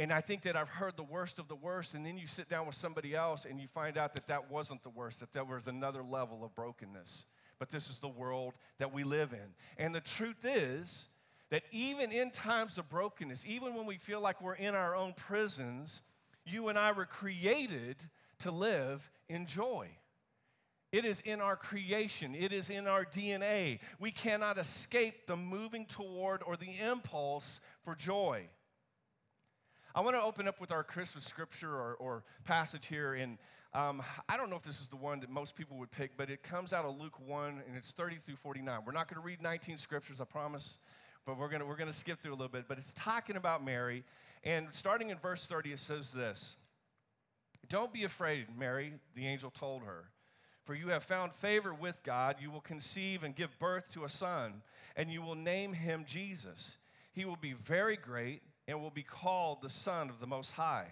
And 0.00 0.14
I 0.14 0.22
think 0.22 0.44
that 0.44 0.56
I've 0.56 0.70
heard 0.70 0.96
the 0.96 1.02
worst 1.02 1.38
of 1.38 1.46
the 1.46 1.54
worst, 1.54 1.92
and 1.92 2.06
then 2.06 2.16
you 2.16 2.26
sit 2.26 2.48
down 2.48 2.64
with 2.64 2.74
somebody 2.74 3.14
else 3.14 3.44
and 3.44 3.60
you 3.60 3.68
find 3.68 3.98
out 3.98 4.14
that 4.14 4.28
that 4.28 4.50
wasn't 4.50 4.82
the 4.82 4.88
worst, 4.88 5.20
that 5.20 5.34
there 5.34 5.44
was 5.44 5.66
another 5.66 6.02
level 6.02 6.42
of 6.42 6.54
brokenness. 6.54 7.26
But 7.58 7.70
this 7.70 7.90
is 7.90 7.98
the 7.98 8.08
world 8.08 8.54
that 8.78 8.94
we 8.94 9.04
live 9.04 9.34
in. 9.34 9.54
And 9.76 9.94
the 9.94 10.00
truth 10.00 10.42
is 10.42 11.08
that 11.50 11.64
even 11.70 12.12
in 12.12 12.30
times 12.30 12.78
of 12.78 12.88
brokenness, 12.88 13.44
even 13.44 13.74
when 13.74 13.84
we 13.84 13.98
feel 13.98 14.22
like 14.22 14.40
we're 14.40 14.54
in 14.54 14.74
our 14.74 14.96
own 14.96 15.12
prisons, 15.12 16.00
you 16.46 16.68
and 16.68 16.78
I 16.78 16.92
were 16.92 17.04
created 17.04 17.96
to 18.38 18.50
live 18.50 19.10
in 19.28 19.44
joy. 19.44 19.88
It 20.92 21.04
is 21.04 21.20
in 21.20 21.42
our 21.42 21.56
creation, 21.56 22.34
it 22.34 22.54
is 22.54 22.70
in 22.70 22.86
our 22.86 23.04
DNA. 23.04 23.80
We 23.98 24.12
cannot 24.12 24.56
escape 24.56 25.26
the 25.26 25.36
moving 25.36 25.84
toward 25.84 26.42
or 26.42 26.56
the 26.56 26.78
impulse 26.80 27.60
for 27.84 27.94
joy. 27.94 28.48
I 29.92 30.00
want 30.02 30.14
to 30.14 30.22
open 30.22 30.46
up 30.46 30.60
with 30.60 30.70
our 30.70 30.84
Christmas 30.84 31.24
scripture 31.24 31.74
or, 31.74 31.94
or 31.94 32.22
passage 32.44 32.86
here. 32.86 33.14
And 33.14 33.38
um, 33.74 34.02
I 34.28 34.36
don't 34.36 34.48
know 34.48 34.54
if 34.54 34.62
this 34.62 34.80
is 34.80 34.86
the 34.86 34.96
one 34.96 35.18
that 35.20 35.30
most 35.30 35.56
people 35.56 35.76
would 35.78 35.90
pick, 35.90 36.16
but 36.16 36.30
it 36.30 36.44
comes 36.44 36.72
out 36.72 36.84
of 36.84 36.96
Luke 36.96 37.18
1 37.26 37.62
and 37.66 37.76
it's 37.76 37.90
30 37.90 38.18
through 38.24 38.36
49. 38.36 38.80
We're 38.86 38.92
not 38.92 39.08
going 39.08 39.20
to 39.20 39.26
read 39.26 39.42
19 39.42 39.78
scriptures, 39.78 40.20
I 40.20 40.24
promise, 40.24 40.78
but 41.26 41.36
we're 41.36 41.48
going 41.48 41.66
we're 41.66 41.76
to 41.76 41.92
skip 41.92 42.20
through 42.20 42.32
a 42.32 42.38
little 42.38 42.48
bit. 42.48 42.66
But 42.68 42.78
it's 42.78 42.92
talking 42.92 43.34
about 43.34 43.64
Mary. 43.64 44.04
And 44.44 44.68
starting 44.70 45.10
in 45.10 45.18
verse 45.18 45.46
30, 45.46 45.72
it 45.72 45.80
says 45.80 46.12
this 46.12 46.56
Don't 47.68 47.92
be 47.92 48.04
afraid, 48.04 48.46
Mary, 48.56 48.94
the 49.16 49.26
angel 49.26 49.50
told 49.50 49.82
her. 49.82 50.04
For 50.64 50.76
you 50.76 50.88
have 50.88 51.02
found 51.02 51.34
favor 51.34 51.74
with 51.74 52.00
God. 52.04 52.36
You 52.40 52.52
will 52.52 52.60
conceive 52.60 53.24
and 53.24 53.34
give 53.34 53.58
birth 53.58 53.92
to 53.94 54.04
a 54.04 54.08
son, 54.08 54.62
and 54.94 55.10
you 55.10 55.20
will 55.20 55.34
name 55.34 55.72
him 55.72 56.04
Jesus. 56.06 56.76
He 57.12 57.24
will 57.24 57.34
be 57.34 57.54
very 57.54 57.96
great 57.96 58.42
and 58.70 58.80
will 58.80 58.90
be 58.90 59.02
called 59.02 59.62
the 59.62 59.68
Son 59.68 60.08
of 60.08 60.20
the 60.20 60.26
Most 60.26 60.52
High. 60.52 60.86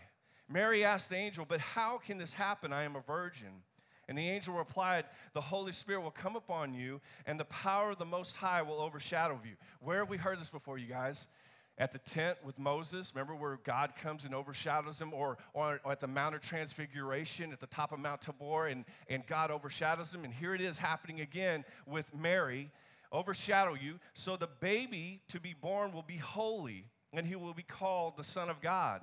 Mary 0.49 0.85
asked 0.85 1.11
the 1.11 1.17
angel, 1.17 1.47
But 1.49 1.61
how 1.61 1.99
can 1.99 2.19
this 2.19 2.35
happen? 2.35 2.73
I 2.73 2.83
am 2.83 2.97
a 2.97 3.01
virgin. 3.01 3.63
And 4.09 4.17
the 4.17 4.29
angel 4.29 4.55
replied, 4.55 5.05
The 5.35 5.41
Holy 5.41 5.73
Spirit 5.73 6.01
will 6.01 6.11
come 6.11 6.35
upon 6.35 6.75
you, 6.75 7.01
and 7.27 7.39
the 7.39 7.45
power 7.45 7.91
of 7.91 7.99
the 7.99 8.05
Most 8.05 8.37
High 8.37 8.63
will 8.63 8.81
overshadow 8.81 9.39
you. 9.45 9.53
Where 9.81 9.99
have 9.99 10.09
we 10.09 10.17
heard 10.17 10.41
this 10.41 10.51
before, 10.51 10.79
you 10.79 10.89
guys? 10.89 11.29
At 11.77 11.93
the 11.93 11.99
tent 11.99 12.39
with 12.43 12.59
Moses, 12.59 13.13
remember 13.15 13.37
where 13.37 13.61
God 13.63 13.93
comes 14.03 14.25
and 14.25 14.35
overshadows 14.35 15.01
him, 15.01 15.15
or, 15.15 15.39
or, 15.53 15.79
at 15.89 16.01
the 16.01 16.09
Mount 16.09 16.35
of 16.35 16.41
Transfiguration 16.41 17.53
at 17.53 17.61
the 17.61 17.69
top 17.69 17.93
of 17.93 18.01
Mount 18.01 18.23
Tabor, 18.23 18.67
and, 18.67 18.85
and 19.09 19.25
God 19.27 19.53
overshadows 19.53 20.13
him. 20.13 20.25
And 20.25 20.35
here 20.35 20.55
it 20.55 20.61
is 20.61 20.79
happening 20.79 21.21
again 21.21 21.65
with 21.87 22.13
Mary 22.13 22.73
overshadow 23.13 23.75
you. 23.75 24.01
So 24.15 24.37
the 24.37 24.49
baby 24.61 25.21
to 25.29 25.39
be 25.39 25.55
born 25.55 25.93
will 25.93 26.03
be 26.03 26.17
holy 26.17 26.87
and 27.13 27.27
he 27.27 27.37
will 27.37 27.55
be 27.55 27.63
called 27.63 28.17
the 28.17 28.25
Son 28.25 28.51
of 28.51 28.61
God. 28.61 29.03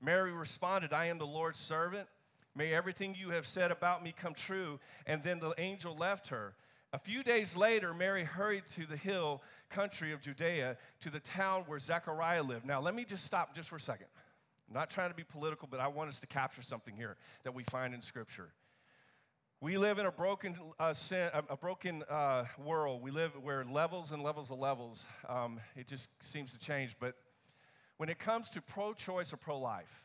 Mary 0.00 0.32
responded, 0.32 0.92
I 0.92 1.06
am 1.06 1.18
the 1.18 1.26
Lord's 1.26 1.58
servant. 1.58 2.08
May 2.54 2.74
everything 2.74 3.14
you 3.18 3.30
have 3.30 3.46
said 3.46 3.70
about 3.70 4.02
me 4.02 4.14
come 4.16 4.34
true. 4.34 4.78
And 5.06 5.22
then 5.22 5.38
the 5.38 5.54
angel 5.58 5.96
left 5.96 6.28
her. 6.28 6.54
A 6.92 6.98
few 6.98 7.22
days 7.22 7.56
later, 7.56 7.94
Mary 7.94 8.24
hurried 8.24 8.64
to 8.74 8.84
the 8.84 8.96
hill 8.96 9.42
country 9.70 10.12
of 10.12 10.20
Judea 10.20 10.76
to 11.00 11.10
the 11.10 11.20
town 11.20 11.64
where 11.66 11.78
Zechariah 11.78 12.42
lived. 12.42 12.66
Now, 12.66 12.80
let 12.80 12.94
me 12.94 13.04
just 13.04 13.24
stop 13.24 13.54
just 13.54 13.70
for 13.70 13.76
a 13.76 13.80
second. 13.80 14.08
I'm 14.68 14.74
not 14.74 14.90
trying 14.90 15.08
to 15.08 15.16
be 15.16 15.24
political, 15.24 15.68
but 15.70 15.80
I 15.80 15.88
want 15.88 16.10
us 16.10 16.20
to 16.20 16.26
capture 16.26 16.62
something 16.62 16.94
here 16.94 17.16
that 17.44 17.54
we 17.54 17.62
find 17.64 17.94
in 17.94 18.02
Scripture. 18.02 18.52
We 19.62 19.78
live 19.78 19.98
in 19.98 20.06
a 20.06 20.10
broken, 20.10 20.56
uh, 20.78 20.92
sin, 20.92 21.30
a, 21.48 21.56
broken 21.56 22.02
uh, 22.10 22.44
world. 22.58 23.00
We 23.00 23.12
live 23.12 23.32
where 23.40 23.64
levels 23.64 24.10
and 24.10 24.22
levels 24.22 24.50
of 24.50 24.58
levels. 24.58 25.06
Um, 25.28 25.60
it 25.76 25.86
just 25.86 26.10
seems 26.20 26.52
to 26.52 26.58
change. 26.58 26.96
But 26.98 27.14
when 28.02 28.08
it 28.08 28.18
comes 28.18 28.50
to 28.50 28.60
pro 28.60 28.92
choice 28.92 29.32
or 29.32 29.36
pro 29.36 29.60
life, 29.60 30.04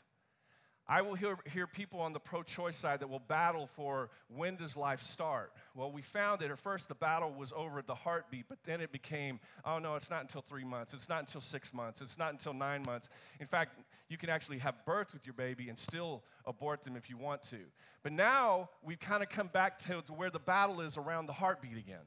I 0.88 1.02
will 1.02 1.16
hear, 1.16 1.36
hear 1.52 1.66
people 1.66 2.00
on 2.00 2.14
the 2.14 2.20
pro 2.20 2.44
choice 2.44 2.78
side 2.78 3.00
that 3.00 3.10
will 3.10 3.18
battle 3.18 3.66
for 3.76 4.12
when 4.28 4.56
does 4.56 4.78
life 4.78 5.02
start? 5.02 5.52
Well, 5.74 5.92
we 5.92 6.04
found 6.04 6.42
that 6.42 6.52
at 6.52 6.60
first 6.60 6.90
the 6.90 6.94
battle 6.94 7.34
was 7.34 7.52
over 7.56 7.82
the 7.82 7.96
heartbeat, 7.96 8.46
but 8.48 8.60
then 8.66 8.82
it 8.82 8.92
became, 8.92 9.40
oh 9.66 9.80
no, 9.80 9.96
it's 9.96 10.12
not 10.12 10.22
until 10.22 10.42
three 10.42 10.64
months, 10.64 10.94
it's 10.94 11.10
not 11.10 11.22
until 11.22 11.42
six 11.42 11.74
months, 11.74 12.00
it's 12.02 12.20
not 12.20 12.34
until 12.34 12.54
nine 12.54 12.84
months. 12.86 13.10
In 13.40 13.48
fact, 13.48 13.80
you 14.10 14.18
can 14.20 14.30
actually 14.30 14.60
have 14.60 14.76
birth 14.86 15.12
with 15.12 15.26
your 15.26 15.34
baby 15.34 15.68
and 15.68 15.76
still 15.76 16.22
abort 16.46 16.84
them 16.84 16.98
if 16.98 17.10
you 17.10 17.18
want 17.18 17.42
to. 17.50 17.62
But 18.04 18.12
now 18.12 18.70
we've 18.84 19.00
kind 19.00 19.24
of 19.24 19.30
come 19.30 19.48
back 19.48 19.80
to, 19.88 20.04
to 20.04 20.14
where 20.14 20.30
the 20.30 20.38
battle 20.38 20.82
is 20.82 20.98
around 20.98 21.26
the 21.26 21.34
heartbeat 21.34 21.80
again. 21.80 22.06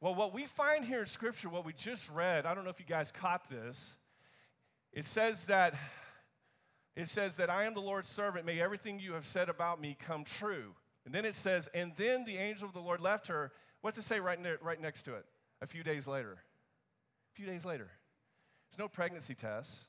Well, 0.00 0.14
what 0.14 0.32
we 0.32 0.46
find 0.46 0.82
here 0.82 1.00
in 1.00 1.06
Scripture, 1.06 1.50
what 1.50 1.66
we 1.66 1.74
just 1.74 2.10
read, 2.10 2.46
I 2.46 2.54
don't 2.54 2.64
know 2.64 2.70
if 2.70 2.80
you 2.80 2.86
guys 2.86 3.12
caught 3.12 3.50
this 3.50 3.97
it 4.92 5.04
says 5.04 5.46
that 5.46 5.74
it 6.98 7.08
says 7.08 7.36
that 7.36 7.48
I 7.48 7.62
am 7.62 7.74
the 7.74 7.80
Lord's 7.80 8.08
servant, 8.08 8.44
may 8.44 8.60
everything 8.60 8.98
you 8.98 9.12
have 9.12 9.24
said 9.24 9.48
about 9.48 9.80
me 9.80 9.96
come 10.04 10.24
true. 10.24 10.74
And 11.06 11.14
then 11.14 11.24
it 11.24 11.36
says, 11.36 11.68
and 11.72 11.92
then 11.96 12.24
the 12.24 12.36
angel 12.36 12.66
of 12.66 12.74
the 12.74 12.80
Lord 12.80 13.00
left 13.00 13.28
her. 13.28 13.52
What's 13.82 13.96
it 13.98 14.02
say 14.02 14.18
right, 14.18 14.40
ne- 14.42 14.56
right 14.60 14.80
next 14.80 15.02
to 15.04 15.14
it? 15.14 15.24
A 15.62 15.66
few 15.66 15.84
days 15.84 16.08
later. 16.08 16.32
A 16.32 17.34
few 17.36 17.46
days 17.46 17.64
later. 17.64 17.88
There's 18.68 18.80
no 18.80 18.88
pregnancy 18.88 19.36
tests. 19.36 19.86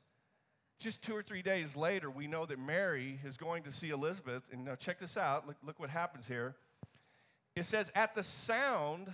Just 0.80 1.02
two 1.02 1.16
or 1.16 1.24
three 1.24 1.42
days 1.42 1.76
later, 1.76 2.12
we 2.12 2.28
know 2.28 2.46
that 2.46 2.60
Mary 2.60 3.20
is 3.26 3.38
going 3.38 3.64
to 3.64 3.72
see 3.72 3.90
Elizabeth. 3.90 4.44
And 4.52 4.64
now 4.64 4.76
check 4.76 5.00
this 5.00 5.18
out. 5.18 5.48
Look, 5.48 5.58
look 5.66 5.80
what 5.80 5.90
happens 5.90 6.28
here. 6.28 6.56
It 7.56 7.66
says, 7.66 7.92
at 7.96 8.14
the 8.14 8.24
sound 8.24 9.12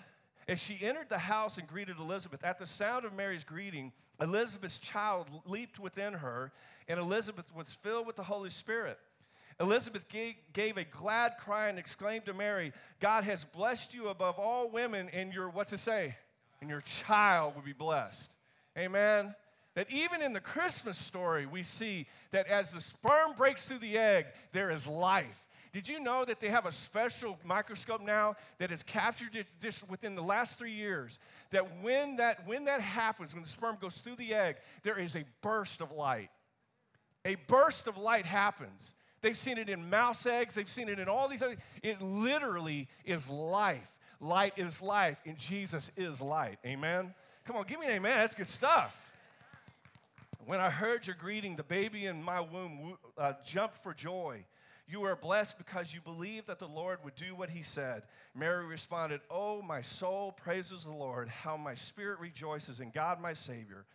as 0.47 0.59
she 0.59 0.77
entered 0.81 1.09
the 1.09 1.17
house 1.17 1.57
and 1.57 1.67
greeted 1.67 1.97
Elizabeth, 1.97 2.43
at 2.43 2.59
the 2.59 2.67
sound 2.67 3.03
of 3.03 3.13
Mary's 3.13 3.43
greeting, 3.43 3.91
Elizabeth's 4.21 4.77
child 4.77 5.27
leaped 5.45 5.79
within 5.79 6.13
her, 6.13 6.51
and 6.87 6.99
Elizabeth 6.99 7.53
was 7.55 7.73
filled 7.73 8.05
with 8.05 8.15
the 8.15 8.23
Holy 8.23 8.51
Spirit. 8.51 8.99
Elizabeth 9.59 10.07
gave, 10.09 10.77
a 10.77 10.83
glad 10.83 11.37
cry 11.39 11.69
and 11.69 11.79
exclaimed 11.79 12.25
to 12.25 12.33
Mary, 12.33 12.73
God 12.99 13.23
has 13.23 13.45
blessed 13.45 13.93
you 13.93 14.09
above 14.09 14.37
all 14.37 14.69
women, 14.69 15.09
and 15.13 15.33
your, 15.33 15.49
what's 15.49 15.73
it 15.73 15.79
say? 15.79 16.15
And 16.61 16.69
your 16.69 16.81
child 16.81 17.55
will 17.55 17.63
be 17.63 17.73
blessed. 17.73 18.35
Amen. 18.77 19.33
That 19.75 19.89
even 19.89 20.21
in 20.21 20.33
the 20.33 20.39
Christmas 20.39 20.97
story, 20.97 21.45
we 21.45 21.63
see 21.63 22.07
that 22.31 22.47
as 22.47 22.71
the 22.71 22.81
sperm 22.81 23.33
breaks 23.33 23.65
through 23.65 23.79
the 23.79 23.97
egg, 23.97 24.27
there 24.51 24.71
is 24.71 24.85
life. 24.87 25.45
Did 25.75 25.89
you 25.89 25.99
know 25.99 26.23
that 26.23 26.39
they 26.39 26.47
have 26.47 26.65
a 26.65 26.71
special 26.71 27.37
microscope 27.43 28.01
now 28.01 28.37
that 28.59 28.69
has 28.69 28.81
captured 28.81 29.35
it 29.35 29.45
just 29.59 29.85
within 29.89 30.15
the 30.15 30.21
last 30.21 30.57
three 30.57 30.71
years? 30.71 31.19
That 31.49 31.81
when 31.81 32.15
that 32.15 32.47
when 32.47 32.63
that 32.63 32.79
happens, 32.79 33.33
when 33.33 33.43
the 33.43 33.49
sperm 33.49 33.77
goes 33.81 33.97
through 33.97 34.15
the 34.15 34.33
egg, 34.33 34.55
there 34.83 34.97
is 34.97 35.17
a 35.17 35.25
burst 35.41 35.81
of 35.81 35.91
light. 35.91 36.29
A 37.25 37.35
burst 37.47 37.89
of 37.89 37.97
light 37.97 38.25
happens. 38.25 38.95
They've 39.19 39.35
seen 39.35 39.57
it 39.57 39.67
in 39.67 39.89
mouse 39.89 40.25
eggs, 40.25 40.55
they've 40.55 40.69
seen 40.69 40.87
it 40.87 40.97
in 40.97 41.09
all 41.09 41.27
these 41.27 41.41
other. 41.41 41.57
It 41.83 42.01
literally 42.01 42.87
is 43.03 43.29
life. 43.29 43.91
Light 44.21 44.53
is 44.55 44.81
life, 44.81 45.19
and 45.25 45.37
Jesus 45.37 45.91
is 45.97 46.21
light. 46.21 46.57
Amen. 46.65 47.13
Come 47.43 47.57
on, 47.57 47.65
give 47.67 47.81
me 47.81 47.87
an 47.87 47.91
amen. 47.91 48.17
That's 48.19 48.33
good 48.33 48.47
stuff. 48.47 48.95
When 50.45 50.61
I 50.61 50.69
heard 50.69 51.05
your 51.05 51.17
greeting, 51.17 51.57
the 51.57 51.63
baby 51.63 52.05
in 52.05 52.23
my 52.23 52.39
womb 52.39 52.97
uh, 53.17 53.33
jumped 53.45 53.83
for 53.83 53.93
joy. 53.93 54.45
You 54.87 55.03
are 55.05 55.15
blessed 55.15 55.57
because 55.57 55.93
you 55.93 56.01
believe 56.01 56.45
that 56.45 56.59
the 56.59 56.67
Lord 56.67 56.99
would 57.03 57.15
do 57.15 57.35
what 57.35 57.49
he 57.49 57.63
said. 57.63 58.03
Mary 58.35 58.65
responded, 58.65 59.21
Oh, 59.31 59.61
my 59.61 59.81
soul 59.81 60.31
praises 60.31 60.83
the 60.83 60.91
Lord, 60.91 61.27
how 61.27 61.57
my 61.57 61.73
spirit 61.73 62.19
rejoices 62.19 62.79
in 62.79 62.91
God 62.91 63.19
my 63.19 63.33
Savior. 63.33 63.85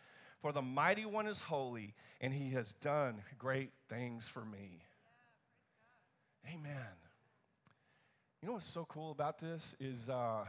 For 0.41 0.51
the 0.51 0.61
mighty 0.61 1.05
one 1.05 1.27
is 1.27 1.39
holy, 1.39 1.93
and 2.19 2.33
he 2.33 2.49
has 2.51 2.73
done 2.81 3.21
great 3.37 3.69
things 3.89 4.27
for 4.27 4.43
me. 4.43 4.81
Yeah, 6.43 6.55
Amen. 6.55 6.95
You 8.41 8.47
know 8.47 8.53
what's 8.55 8.65
so 8.65 8.85
cool 8.85 9.11
about 9.11 9.39
this 9.39 9.75
is 9.79 10.09
uh, 10.09 10.45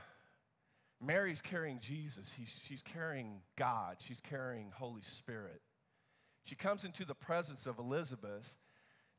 Mary's 1.01 1.43
carrying 1.43 1.79
Jesus. 1.79 2.33
He's, 2.37 2.53
she's 2.67 2.83
carrying 2.83 3.43
God. 3.57 3.97
She's 3.99 4.21
carrying 4.21 4.73
Holy 4.75 5.03
Spirit. 5.03 5.61
She 6.45 6.55
comes 6.55 6.85
into 6.85 7.05
the 7.05 7.15
presence 7.15 7.67
of 7.67 7.79
Elizabeth, 7.79 8.57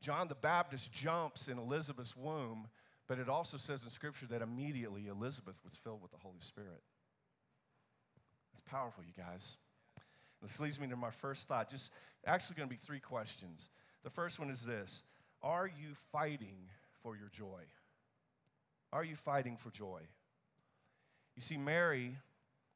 John 0.04 0.28
the 0.28 0.34
Baptist 0.34 0.92
jumps 0.92 1.48
in 1.48 1.56
Elizabeth's 1.56 2.14
womb, 2.14 2.68
but 3.08 3.18
it 3.18 3.30
also 3.30 3.56
says 3.56 3.82
in 3.82 3.88
Scripture 3.88 4.26
that 4.26 4.42
immediately 4.42 5.06
Elizabeth 5.06 5.56
was 5.64 5.78
filled 5.82 6.02
with 6.02 6.10
the 6.10 6.18
Holy 6.18 6.40
Spirit. 6.40 6.82
It's 8.52 8.60
powerful, 8.70 9.02
you 9.02 9.14
guys. 9.16 9.56
This 10.42 10.60
leads 10.60 10.78
me 10.78 10.88
to 10.88 10.96
my 10.96 11.10
first 11.10 11.48
thought. 11.48 11.70
Just 11.70 11.90
actually 12.26 12.56
going 12.56 12.68
to 12.68 12.74
be 12.74 12.78
three 12.84 13.00
questions. 13.00 13.70
The 14.02 14.10
first 14.10 14.38
one 14.38 14.50
is 14.50 14.60
this 14.60 15.02
Are 15.42 15.66
you 15.66 15.94
fighting 16.12 16.68
for 17.02 17.16
your 17.16 17.30
joy? 17.30 17.62
Are 18.92 19.04
you 19.04 19.16
fighting 19.16 19.56
for 19.56 19.70
joy? 19.70 20.02
You 21.34 21.40
see, 21.40 21.56
Mary, 21.56 22.14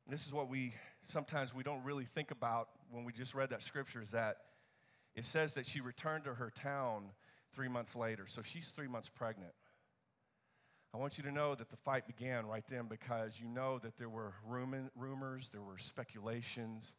this 0.09 0.27
is 0.27 0.33
what 0.33 0.49
we 0.49 0.73
sometimes 1.03 1.55
we 1.55 1.63
don't 1.63 1.85
really 1.85 2.07
think 2.07 2.31
about 2.31 2.71
when 2.91 3.05
we 3.05 3.13
just 3.13 3.35
read 3.35 3.51
that 3.51 3.63
scripture, 3.63 4.01
is 4.01 4.13
that 4.13 4.39
it 5.19 5.25
says 5.25 5.55
that 5.55 5.67
she 5.67 5.81
returned 5.81 6.25
to 6.25 6.35
her 6.35 6.51
town 6.51 7.11
three 7.53 7.69
months 7.69 7.95
later. 7.95 8.27
So 8.27 8.43
she's 8.43 8.69
three 8.69 8.89
months 8.89 9.09
pregnant. 9.09 9.53
I 10.95 10.97
want 10.97 11.19
you 11.19 11.25
to 11.25 11.33
know 11.33 11.55
that 11.55 11.71
the 11.71 11.77
fight 11.77 12.07
began 12.07 12.47
right 12.47 12.65
then 12.71 12.87
because 12.89 13.39
you 13.39 13.49
know 13.49 13.79
that 13.81 13.99
there 13.99 14.09
were 14.09 14.33
rumors, 14.47 15.51
there 15.53 15.61
were 15.61 15.77
speculations. 15.77 16.95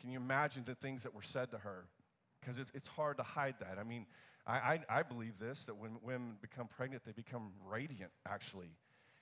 Can 0.00 0.10
you 0.10 0.18
imagine 0.18 0.62
the 0.64 0.74
things 0.74 1.02
that 1.02 1.14
were 1.14 1.22
said 1.22 1.50
to 1.50 1.58
her? 1.58 1.84
because 2.40 2.58
it's, 2.58 2.70
it's 2.74 2.88
hard 2.88 3.16
to 3.18 3.22
hide 3.22 3.56
that. 3.60 3.78
I 3.78 3.84
mean, 3.84 4.06
I, 4.46 4.52
I, 4.52 4.80
I 4.88 5.02
believe 5.02 5.38
this 5.38 5.64
that 5.66 5.76
when 5.76 5.98
women 6.02 6.36
become 6.40 6.68
pregnant, 6.68 7.04
they 7.04 7.12
become 7.12 7.52
radiant, 7.66 8.10
actually. 8.26 8.70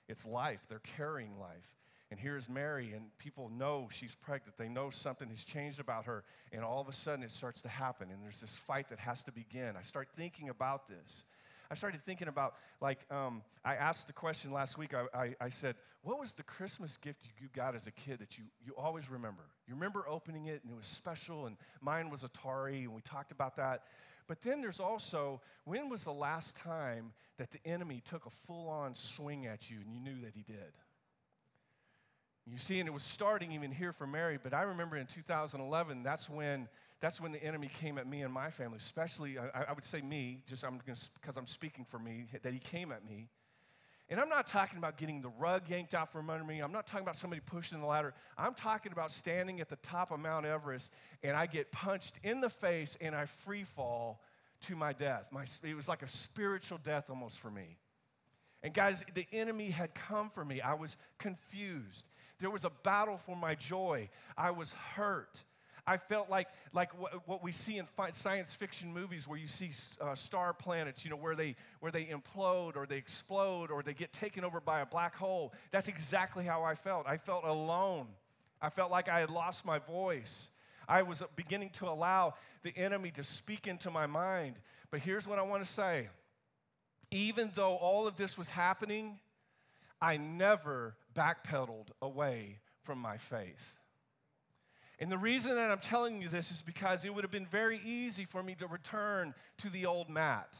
It's 0.07 0.25
life, 0.25 0.61
they're 0.69 0.79
carrying 0.79 1.37
life. 1.39 1.67
And 2.09 2.19
here's 2.19 2.47
Mary, 2.47 2.93
and 2.93 3.05
people 3.17 3.49
know 3.49 3.89
she's 3.91 4.15
pregnant. 4.15 4.57
They 4.57 4.69
know 4.69 4.89
something 4.89 5.29
has 5.29 5.43
changed 5.43 5.79
about 5.79 6.05
her, 6.05 6.23
and 6.53 6.63
all 6.63 6.79
of 6.79 6.87
a 6.87 6.93
sudden 6.93 7.21
it 7.21 7.31
starts 7.31 7.61
to 7.61 7.67
happen, 7.67 8.09
and 8.09 8.23
there's 8.23 8.39
this 8.39 8.55
fight 8.55 8.89
that 8.89 8.99
has 8.99 9.23
to 9.23 9.31
begin. 9.33 9.75
I 9.77 9.81
start 9.81 10.07
thinking 10.15 10.47
about 10.47 10.87
this. 10.87 11.25
I 11.69 11.75
started 11.75 12.01
thinking 12.05 12.29
about, 12.29 12.55
like, 12.79 12.99
um, 13.11 13.41
I 13.65 13.75
asked 13.75 14.07
the 14.07 14.13
question 14.13 14.51
last 14.51 14.77
week. 14.77 14.93
I, 14.93 15.05
I, 15.13 15.35
I, 15.41 15.49
said, 15.49 15.75
What 16.01 16.17
was 16.17 16.31
the 16.31 16.43
Christmas 16.43 16.95
gift 16.95 17.25
you 17.41 17.49
got 17.53 17.75
as 17.75 17.87
a 17.87 17.91
kid 17.91 18.19
that 18.19 18.37
you, 18.37 18.45
you 18.65 18.73
always 18.77 19.09
remember? 19.09 19.43
You 19.67 19.73
remember 19.73 20.07
opening 20.07 20.45
it, 20.45 20.61
and 20.63 20.71
it 20.71 20.77
was 20.77 20.85
special, 20.85 21.45
and 21.45 21.57
mine 21.81 22.09
was 22.09 22.23
Atari, 22.23 22.83
and 22.83 22.93
we 22.93 23.01
talked 23.01 23.33
about 23.33 23.57
that. 23.57 23.83
But 24.27 24.41
then 24.41 24.61
there's 24.61 24.79
also, 24.79 25.41
when 25.65 25.89
was 25.89 26.03
the 26.03 26.13
last 26.13 26.55
time 26.55 27.13
that 27.37 27.51
the 27.51 27.59
enemy 27.65 28.01
took 28.05 28.25
a 28.25 28.29
full 28.45 28.69
on 28.69 28.95
swing 28.95 29.45
at 29.45 29.69
you 29.69 29.77
and 29.83 29.93
you 29.93 29.99
knew 29.99 30.21
that 30.21 30.33
he 30.35 30.43
did? 30.43 30.73
You 32.49 32.57
see, 32.57 32.79
and 32.79 32.87
it 32.87 32.93
was 32.93 33.03
starting 33.03 33.51
even 33.51 33.71
here 33.71 33.91
for 33.91 34.07
Mary, 34.07 34.39
but 34.41 34.53
I 34.53 34.61
remember 34.61 34.95
in 34.95 35.05
2011, 35.05 36.01
that's 36.01 36.29
when, 36.29 36.69
that's 37.01 37.19
when 37.19 37.33
the 37.33 37.43
enemy 37.43 37.69
came 37.73 37.97
at 37.97 38.07
me 38.07 38.21
and 38.21 38.33
my 38.33 38.49
family, 38.49 38.77
especially, 38.77 39.37
I, 39.37 39.65
I 39.69 39.73
would 39.73 39.83
say 39.83 40.01
me, 40.01 40.43
just 40.47 40.63
because 41.21 41.35
I'm 41.35 41.47
speaking 41.47 41.85
for 41.89 41.99
me, 41.99 42.25
that 42.41 42.53
he 42.53 42.59
came 42.59 42.93
at 42.93 43.05
me. 43.05 43.27
And 44.09 44.21
I'm 44.21 44.29
not 44.29 44.47
talking 44.47 44.77
about 44.77 44.97
getting 44.97 45.21
the 45.21 45.31
rug 45.37 45.69
yanked 45.69 45.93
out 45.93 46.13
from 46.13 46.29
under 46.29 46.45
me. 46.45 46.59
I'm 46.59 46.71
not 46.71 46.87
talking 46.87 47.03
about 47.03 47.17
somebody 47.17 47.41
pushing 47.45 47.81
the 47.81 47.85
ladder. 47.85 48.13
I'm 48.37 48.53
talking 48.53 48.93
about 48.93 49.11
standing 49.11 49.59
at 49.59 49.67
the 49.67 49.75
top 49.77 50.11
of 50.11 50.19
Mount 50.21 50.45
Everest 50.45 50.93
and 51.23 51.35
I 51.35 51.45
get 51.45 51.73
punched 51.73 52.15
in 52.23 52.39
the 52.39 52.49
face 52.49 52.97
and 53.01 53.13
I 53.13 53.25
free 53.25 53.65
fall 53.65 54.21
to 54.61 54.77
my 54.77 54.93
death. 54.93 55.25
My, 55.31 55.43
it 55.61 55.75
was 55.75 55.89
like 55.89 56.03
a 56.03 56.07
spiritual 56.07 56.79
death 56.81 57.09
almost 57.09 57.39
for 57.39 57.51
me. 57.51 57.77
And 58.63 58.73
guys, 58.73 59.03
the 59.13 59.27
enemy 59.33 59.69
had 59.69 59.93
come 59.93 60.29
for 60.29 60.43
me. 60.43 60.61
I 60.61 60.73
was 60.73 60.95
confused. 61.19 62.05
There 62.39 62.49
was 62.49 62.65
a 62.65 62.71
battle 62.83 63.17
for 63.17 63.35
my 63.35 63.55
joy. 63.55 64.09
I 64.37 64.51
was 64.51 64.71
hurt. 64.95 65.43
I 65.87 65.95
felt 65.95 66.29
like, 66.29 66.49
like 66.73 66.99
what, 66.99 67.27
what 67.27 67.41
we 67.41 67.53
see 67.53 67.77
in 67.77 67.85
fi- 67.85 68.11
science 68.11 68.53
fiction 68.53 68.93
movies 68.93 69.25
where 69.25 69.39
you 69.39 69.47
see 69.47 69.71
uh, 70.01 70.15
star 70.15 70.53
planets, 70.53 71.05
you 71.05 71.09
know, 71.09 71.15
where 71.15 71.35
they, 71.35 71.55
where 71.79 71.93
they 71.93 72.05
implode 72.05 72.75
or 72.75 72.85
they 72.85 72.97
explode 72.97 73.71
or 73.71 73.81
they 73.81 73.93
get 73.93 74.11
taken 74.11 74.43
over 74.43 74.59
by 74.59 74.81
a 74.81 74.85
black 74.85 75.15
hole. 75.15 75.53
That's 75.71 75.87
exactly 75.87 76.43
how 76.43 76.63
I 76.63 76.75
felt. 76.75 77.07
I 77.07 77.15
felt 77.15 77.45
alone. 77.45 78.07
I 78.61 78.69
felt 78.69 78.91
like 78.91 79.07
I 79.07 79.21
had 79.21 79.29
lost 79.29 79.65
my 79.65 79.79
voice. 79.79 80.49
I 80.89 81.03
was 81.03 81.23
beginning 81.37 81.69
to 81.75 81.87
allow 81.87 82.33
the 82.63 82.75
enemy 82.75 83.11
to 83.11 83.23
speak 83.23 83.65
into 83.65 83.89
my 83.89 84.07
mind. 84.07 84.55
But 84.91 84.99
here's 84.99 85.25
what 85.25 85.39
I 85.39 85.43
want 85.43 85.63
to 85.65 85.71
say 85.71 86.09
even 87.11 87.51
though 87.55 87.75
all 87.75 88.05
of 88.05 88.17
this 88.17 88.37
was 88.37 88.49
happening, 88.49 89.19
I 90.01 90.17
never 90.17 90.95
backpedaled 91.17 91.87
away 92.01 92.59
from 92.83 92.99
my 92.99 93.17
faith. 93.17 93.73
And 94.99 95.11
the 95.11 95.17
reason 95.17 95.55
that 95.55 95.71
I'm 95.71 95.79
telling 95.79 96.21
you 96.21 96.29
this 96.29 96.51
is 96.51 96.61
because 96.61 97.05
it 97.05 97.13
would 97.13 97.23
have 97.23 97.31
been 97.31 97.45
very 97.45 97.79
easy 97.85 98.25
for 98.25 98.41
me 98.41 98.55
to 98.55 98.67
return 98.67 99.33
to 99.59 99.69
the 99.69 99.85
old 99.85 100.09
Matt. 100.09 100.55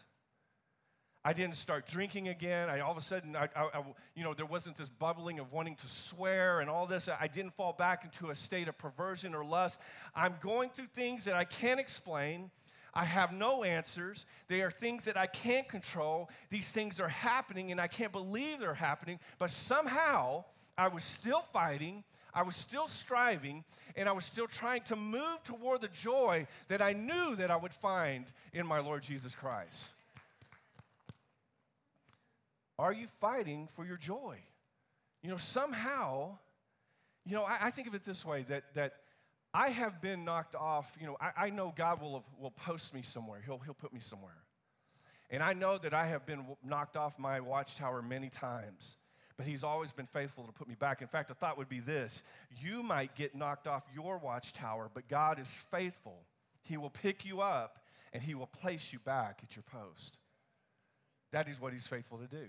I 1.26 1.34
didn't 1.34 1.56
start 1.56 1.88
drinking 1.88 2.30
again. 2.30 2.70
I 2.70 2.80
all 2.80 2.92
of 2.92 2.98
a 2.98 3.02
sudden, 3.02 3.36
I, 3.36 3.50
I, 3.56 3.64
I, 3.74 3.84
you 4.16 4.24
know, 4.24 4.34
there 4.34 4.46
wasn't 4.46 4.78
this 4.78 4.90
bubbling 4.90 5.40
of 5.40 5.52
wanting 5.52 5.76
to 5.76 5.88
swear 5.90 6.62
and 6.62 6.70
all 6.70 6.86
this. 6.86 7.10
I 7.10 7.28
didn't 7.28 7.54
fall 7.54 7.74
back 7.74 8.06
into 8.06 8.30
a 8.30 8.36
state 8.36 8.68
of 8.68 8.78
perversion 8.78 9.36
or 9.36 9.44
lust. 9.44 9.80
I'm 10.16 10.36
going 10.40 10.70
through 10.70 10.88
things 10.96 11.26
that 11.26 11.36
I 11.36 11.44
can't 11.44 11.80
explain. 11.80 12.52
I 12.98 13.06
have 13.06 13.32
no 13.32 13.64
answers. 13.64 14.26
They 14.48 14.64
are 14.64 14.72
things 14.72 15.06
that 15.06 15.16
I 15.16 15.28
can't 15.28 15.70
control. 15.70 16.32
These 16.50 16.72
things 16.72 17.00
are 17.00 17.08
happening, 17.08 17.72
and 17.72 17.80
I 17.80 17.86
can't 17.86 18.12
believe 18.12 18.60
they're 18.60 18.74
happening. 18.74 19.20
But 19.38 19.52
somehow, 19.52 20.46
I 20.76 20.88
was 20.88 21.04
still 21.04 21.42
fighting. 21.42 22.04
I 22.34 22.42
was 22.42 22.56
still 22.56 22.88
striving 22.88 23.64
and 23.96 24.08
I 24.08 24.12
was 24.12 24.26
still 24.26 24.46
trying 24.46 24.82
to 24.84 24.96
move 24.96 25.44
toward 25.44 25.82
the 25.82 25.88
joy 25.88 26.46
that 26.68 26.84
I 26.84 26.94
knew 26.94 27.36
that 27.36 27.50
I 27.50 27.56
would 27.56 27.74
find 27.74 28.26
in 28.54 28.68
my 28.68 28.80
Lord 28.80 29.02
Jesus 29.02 29.34
Christ. 29.36 29.90
Are 32.78 32.94
you 32.94 33.08
fighting 33.20 33.68
for 33.76 33.86
your 33.86 33.98
joy? 33.98 34.38
You 35.24 35.32
know, 35.32 35.38
somehow, 35.38 36.38
you 37.26 37.34
know, 37.34 37.44
I, 37.44 37.58
I 37.62 37.70
think 37.72 37.88
of 37.88 37.96
it 37.96 38.06
this 38.06 38.24
way 38.24 38.44
that, 38.50 38.66
that 38.76 38.94
I 39.58 39.70
have 39.70 40.02
been 40.02 40.24
knocked 40.24 40.54
off. 40.54 40.96
You 41.02 41.08
know, 41.08 41.18
I, 41.20 41.46
I 41.46 41.50
know 41.50 41.74
God 41.76 42.00
will, 42.00 42.24
will 42.40 42.52
post 42.52 42.94
me 42.94 43.02
somewhere, 43.02 43.42
he'll, 43.44 43.58
he'll 43.58 43.74
put 43.74 43.92
me 43.92 44.00
somewhere. 44.00 44.38
And 45.32 45.42
I 45.42 45.54
know 45.54 45.78
that 45.80 45.94
I 45.94 46.06
have 46.06 46.26
been 46.26 46.46
knocked 46.64 46.96
off 46.96 47.18
my 47.18 47.40
watchtower 47.40 48.02
many 48.02 48.30
times 48.30 48.98
but 49.38 49.46
he's 49.46 49.64
always 49.64 49.92
been 49.92 50.08
faithful 50.08 50.44
to 50.46 50.52
put 50.52 50.68
me 50.68 50.74
back. 50.74 51.02
In 51.04 51.08
fact, 51.08 51.30
the 51.30 51.36
thought 51.36 51.58
would 51.58 51.70
be 51.70 51.80
this 51.80 52.24
you 52.60 52.82
might 52.82 53.16
get 53.16 53.36
knocked 53.36 53.68
off 53.68 53.84
your 53.94 54.18
watchtower, 54.18 54.90
but 54.94 55.08
God 55.08 55.40
is 55.40 55.50
faithful. 55.72 56.26
He 56.64 56.76
will 56.76 56.90
pick 56.90 57.24
you 57.24 57.42
up 57.42 57.78
and 58.14 58.24
he 58.24 58.34
will 58.34 58.48
place 58.48 58.92
you 58.92 59.00
back 59.00 59.42
at 59.44 59.56
your 59.56 59.64
post. 59.64 60.18
That 61.32 61.48
is 61.48 61.62
what 61.62 61.72
he's 61.72 61.86
faithful 61.86 62.18
to 62.18 62.28
do. 62.28 62.48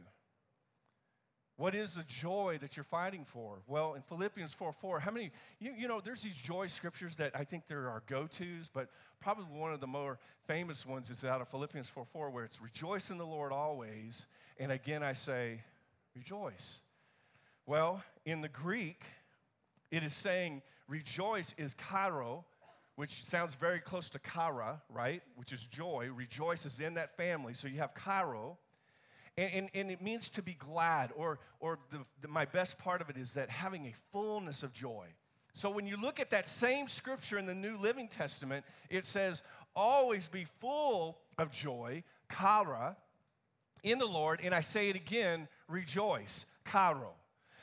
What 1.59 1.75
is 1.75 1.95
the 1.95 2.05
joy 2.05 2.57
that 2.61 2.77
you're 2.77 2.85
fighting 2.85 3.25
for? 3.25 3.59
Well, 3.67 3.95
in 3.95 4.03
Philippians 4.03 4.55
4 4.55 4.73
4, 4.73 5.01
how 5.01 5.11
many, 5.11 5.33
you, 5.59 5.73
you 5.77 5.89
know, 5.89 6.01
there's 6.01 6.23
these 6.23 6.37
joy 6.37 6.69
scriptures 6.69 7.17
that 7.17 7.33
I 7.35 7.43
think 7.43 7.67
there 7.67 7.89
are 7.89 8.05
go 8.07 8.29
tos, 8.29 8.71
but 8.73 8.91
probably 9.21 9.47
one 9.47 9.73
of 9.73 9.81
the 9.81 9.87
more 9.89 10.21
famous 10.47 10.87
ones 10.87 11.11
is 11.11 11.25
out 11.25 11.41
of 11.41 11.49
Philippians 11.49 11.89
4 11.89 12.05
4, 12.13 12.31
where 12.31 12.45
it's 12.45 12.63
rejoice 12.63 13.11
in 13.11 13.19
the 13.19 13.27
Lord 13.27 13.51
always. 13.51 14.29
And 14.61 14.71
again, 14.71 15.03
I 15.03 15.15
say, 15.15 15.61
rejoice. 16.15 16.79
Well, 17.67 18.05
in 18.25 18.41
the 18.41 18.49
Greek, 18.49 19.03
it 19.91 20.05
is 20.05 20.15
saying 20.15 20.63
rejoice 20.87 21.57
is 21.59 21.75
kairo, 21.75 22.45
which 22.95 23.25
sounds 23.25 23.57
very 23.57 23.81
close 23.81 24.09
to 24.11 24.21
kara, 24.21 24.81
right? 24.89 25.23
Which 25.35 25.53
is 25.53 25.63
joy. 25.63 26.09
Rejoice 26.15 26.65
is 26.65 26.79
in 26.79 26.95
that 26.95 27.17
family. 27.17 27.53
So 27.53 27.67
you 27.67 27.81
have 27.81 27.95
kairo. 27.95 28.59
And, 29.39 29.53
and, 29.55 29.69
and 29.73 29.91
it 29.93 30.03
means 30.03 30.29
to 30.31 30.43
be 30.43 30.55
glad, 30.55 31.13
or, 31.15 31.39
or 31.61 31.79
the, 31.91 31.99
the, 32.23 32.29
my 32.29 32.45
best 32.45 32.77
part 32.77 33.01
of 33.01 33.09
it 33.09 33.17
is 33.17 33.35
that 33.35 33.49
having 33.49 33.87
a 33.87 33.95
fullness 34.13 34.65
of 34.65 34.73
joy. 34.73 35.07
So 35.53 35.71
when 35.71 35.87
you 35.87 35.97
look 35.97 36.19
at 36.19 36.31
that 36.31 36.49
same 36.49 36.89
scripture 36.89 37.39
in 37.39 37.47
the 37.47 37.55
New 37.55 37.77
Living 37.77 38.09
Testament, 38.09 38.65
it 38.91 39.05
says, 39.05 39.43
always 39.77 40.27
be 40.27 40.45
full 40.61 41.19
of 41.39 41.53
joy, 41.53 42.03
kara, 42.29 42.97
in 43.85 43.99
the 43.99 44.07
Lord, 44.07 44.41
and 44.43 44.53
I 44.53 44.61
say 44.61 44.91
it 44.91 44.97
again, 44.97 45.47
rejoice, 45.69 46.45
karo. 46.65 47.13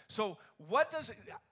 So 0.08 0.38
what 0.70 0.92
does 0.92 1.12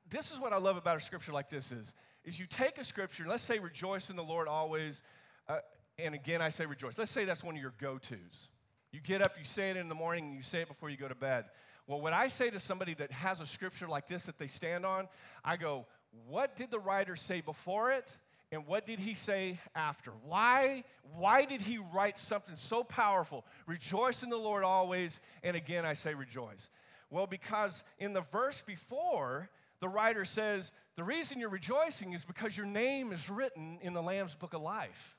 this 0.09 0.31
is 0.31 0.39
what 0.39 0.53
I 0.53 0.57
love 0.57 0.77
about 0.77 0.95
a 0.95 1.01
scripture 1.01 1.33
like 1.33 1.49
this 1.49 1.73
is, 1.73 1.93
is 2.23 2.39
you 2.39 2.45
take 2.45 2.77
a 2.77 2.83
scripture, 2.86 3.25
let's 3.27 3.43
say 3.43 3.59
rejoice 3.59 4.09
in 4.09 4.15
the 4.15 4.23
Lord 4.23 4.47
always, 4.47 5.03
uh, 5.49 5.57
and 5.99 6.15
again 6.15 6.41
I 6.41 6.47
say 6.47 6.65
rejoice. 6.65 6.97
Let's 6.97 7.12
say 7.12 7.25
that's 7.25 7.43
one 7.43 7.55
of 7.55 7.62
your 7.62 7.73
go-tos. 7.77 8.47
You 8.93 9.01
get 9.01 9.21
up, 9.21 9.38
you 9.39 9.43
say 9.43 9.71
it 9.71 9.75
in 9.75 9.89
the 9.89 9.95
morning, 9.95 10.25
and 10.25 10.36
you 10.36 10.43
say 10.43 10.62
it 10.62 10.67
before 10.67 10.89
you 10.89 10.97
go 10.97 11.08
to 11.08 11.15
bed. 11.15 11.45
Well, 11.88 11.99
when 11.99 12.13
I 12.13 12.27
say 12.27 12.49
to 12.51 12.60
somebody 12.60 12.93
that 12.93 13.12
has 13.12 13.41
a 13.41 13.45
scripture 13.45 13.88
like 13.88 14.08
this 14.08 14.23
that 14.23 14.38
they 14.38 14.47
stand 14.47 14.86
on, 14.86 15.10
I 15.43 15.58
go, 15.58 15.86
what 16.27 16.56
did 16.56 16.69
the 16.71 16.79
writer 16.79 17.15
say 17.15 17.41
before 17.41 17.91
it? 17.91 18.15
And 18.51 18.67
what 18.67 18.86
did 18.86 18.99
he 18.99 19.15
say 19.15 19.60
after? 19.73 20.12
Why, 20.27 20.84
why 21.17 21.43
did 21.45 21.60
he 21.60 21.79
write 21.91 22.19
something 22.19 22.56
so 22.56 22.84
powerful? 22.84 23.45
Rejoice 23.65 24.21
in 24.21 24.29
the 24.29 24.38
Lord 24.38 24.63
always. 24.63 25.19
And 25.43 25.58
again, 25.58 25.86
I 25.86 25.95
say 25.95 26.13
rejoice. 26.13 26.69
Well, 27.10 27.25
because 27.25 27.84
in 27.97 28.13
the 28.13 28.21
verse 28.32 28.62
before, 28.62 29.49
the 29.79 29.89
writer 29.89 30.23
says, 30.23 30.71
the 30.95 31.03
reason 31.03 31.39
you're 31.39 31.49
rejoicing 31.49 32.13
is 32.13 32.23
because 32.23 32.56
your 32.56 32.67
name 32.67 33.12
is 33.12 33.27
written 33.27 33.79
in 33.82 33.93
the 33.93 34.03
Lamb's 34.03 34.36
book 34.36 34.53
of 34.53 34.62
life. 34.62 35.17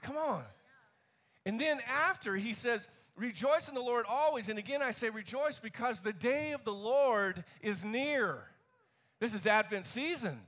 Come 0.00 0.16
on. 0.16 0.42
And 1.46 1.60
then 1.60 1.80
after, 1.88 2.36
he 2.36 2.54
says, 2.54 2.88
Rejoice 3.16 3.68
in 3.68 3.74
the 3.74 3.80
Lord 3.80 4.06
always. 4.08 4.48
And 4.48 4.58
again, 4.58 4.82
I 4.82 4.90
say 4.90 5.08
rejoice 5.08 5.60
because 5.60 6.00
the 6.00 6.12
day 6.12 6.52
of 6.52 6.64
the 6.64 6.72
Lord 6.72 7.44
is 7.62 7.84
near. 7.84 8.42
This 9.20 9.34
is 9.34 9.46
Advent 9.46 9.84
season. 9.84 10.40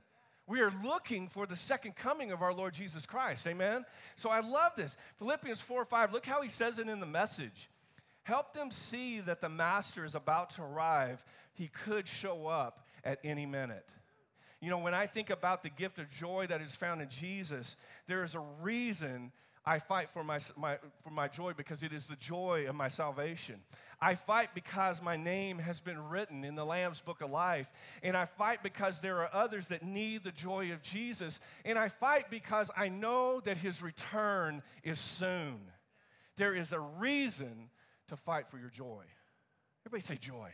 We 0.47 0.59
are 0.61 0.71
looking 0.83 1.29
for 1.29 1.45
the 1.45 1.55
second 1.55 1.95
coming 1.95 2.31
of 2.31 2.41
our 2.41 2.53
Lord 2.53 2.73
Jesus 2.73 3.05
Christ. 3.05 3.47
Amen? 3.47 3.85
So 4.15 4.29
I 4.29 4.41
love 4.41 4.73
this. 4.75 4.97
Philippians 5.17 5.61
4 5.61 5.85
5, 5.85 6.11
look 6.11 6.25
how 6.25 6.41
he 6.41 6.49
says 6.49 6.77
it 6.77 6.89
in 6.89 6.99
the 6.99 7.05
message. 7.05 7.69
Help 8.23 8.53
them 8.53 8.71
see 8.71 9.21
that 9.21 9.39
the 9.39 9.49
master 9.49 10.03
is 10.03 10.15
about 10.15 10.49
to 10.51 10.61
arrive. 10.61 11.23
He 11.53 11.67
could 11.67 12.07
show 12.07 12.47
up 12.47 12.85
at 13.05 13.19
any 13.23 13.45
minute. 13.45 13.89
You 14.59 14.69
know, 14.69 14.79
when 14.79 14.93
I 14.93 15.05
think 15.05 15.29
about 15.29 15.63
the 15.63 15.69
gift 15.69 15.99
of 15.99 16.09
joy 16.09 16.47
that 16.47 16.61
is 16.61 16.75
found 16.75 17.01
in 17.01 17.09
Jesus, 17.09 17.77
there 18.07 18.23
is 18.23 18.35
a 18.35 18.43
reason 18.61 19.31
I 19.67 19.79
fight 19.79 20.09
for 20.09 20.23
my, 20.23 20.39
my, 20.55 20.77
for 21.03 21.09
my 21.09 21.27
joy 21.27 21.51
because 21.51 21.83
it 21.83 21.91
is 21.91 22.05
the 22.05 22.15
joy 22.15 22.67
of 22.69 22.75
my 22.75 22.87
salvation. 22.87 23.55
I 23.99 24.15
fight 24.15 24.55
because 24.55 25.01
my 25.01 25.17
name 25.17 25.59
has 25.59 25.81
been 25.81 26.07
written 26.07 26.45
in 26.45 26.55
the 26.55 26.63
Lamb's 26.63 27.01
book 27.01 27.19
of 27.19 27.31
life. 27.31 27.69
And 28.01 28.15
I 28.15 28.27
fight 28.27 28.63
because 28.63 29.01
there 29.01 29.17
are 29.17 29.29
others 29.33 29.67
that 29.67 29.83
need 29.83 30.23
the 30.23 30.31
joy 30.31 30.71
of 30.71 30.81
Jesus. 30.81 31.41
And 31.65 31.77
I 31.77 31.89
fight 31.89 32.29
because 32.29 32.71
I 32.77 32.87
know 32.87 33.41
that 33.41 33.57
his 33.57 33.81
return 33.81 34.63
is 34.85 34.99
soon. 34.99 35.59
There 36.37 36.55
is 36.55 36.71
a 36.71 36.79
reason 36.79 37.69
to 38.07 38.15
fight 38.15 38.49
for 38.49 38.57
your 38.57 38.69
joy. 38.69 39.03
Everybody 39.85 40.01
say 40.01 40.15
joy. 40.15 40.49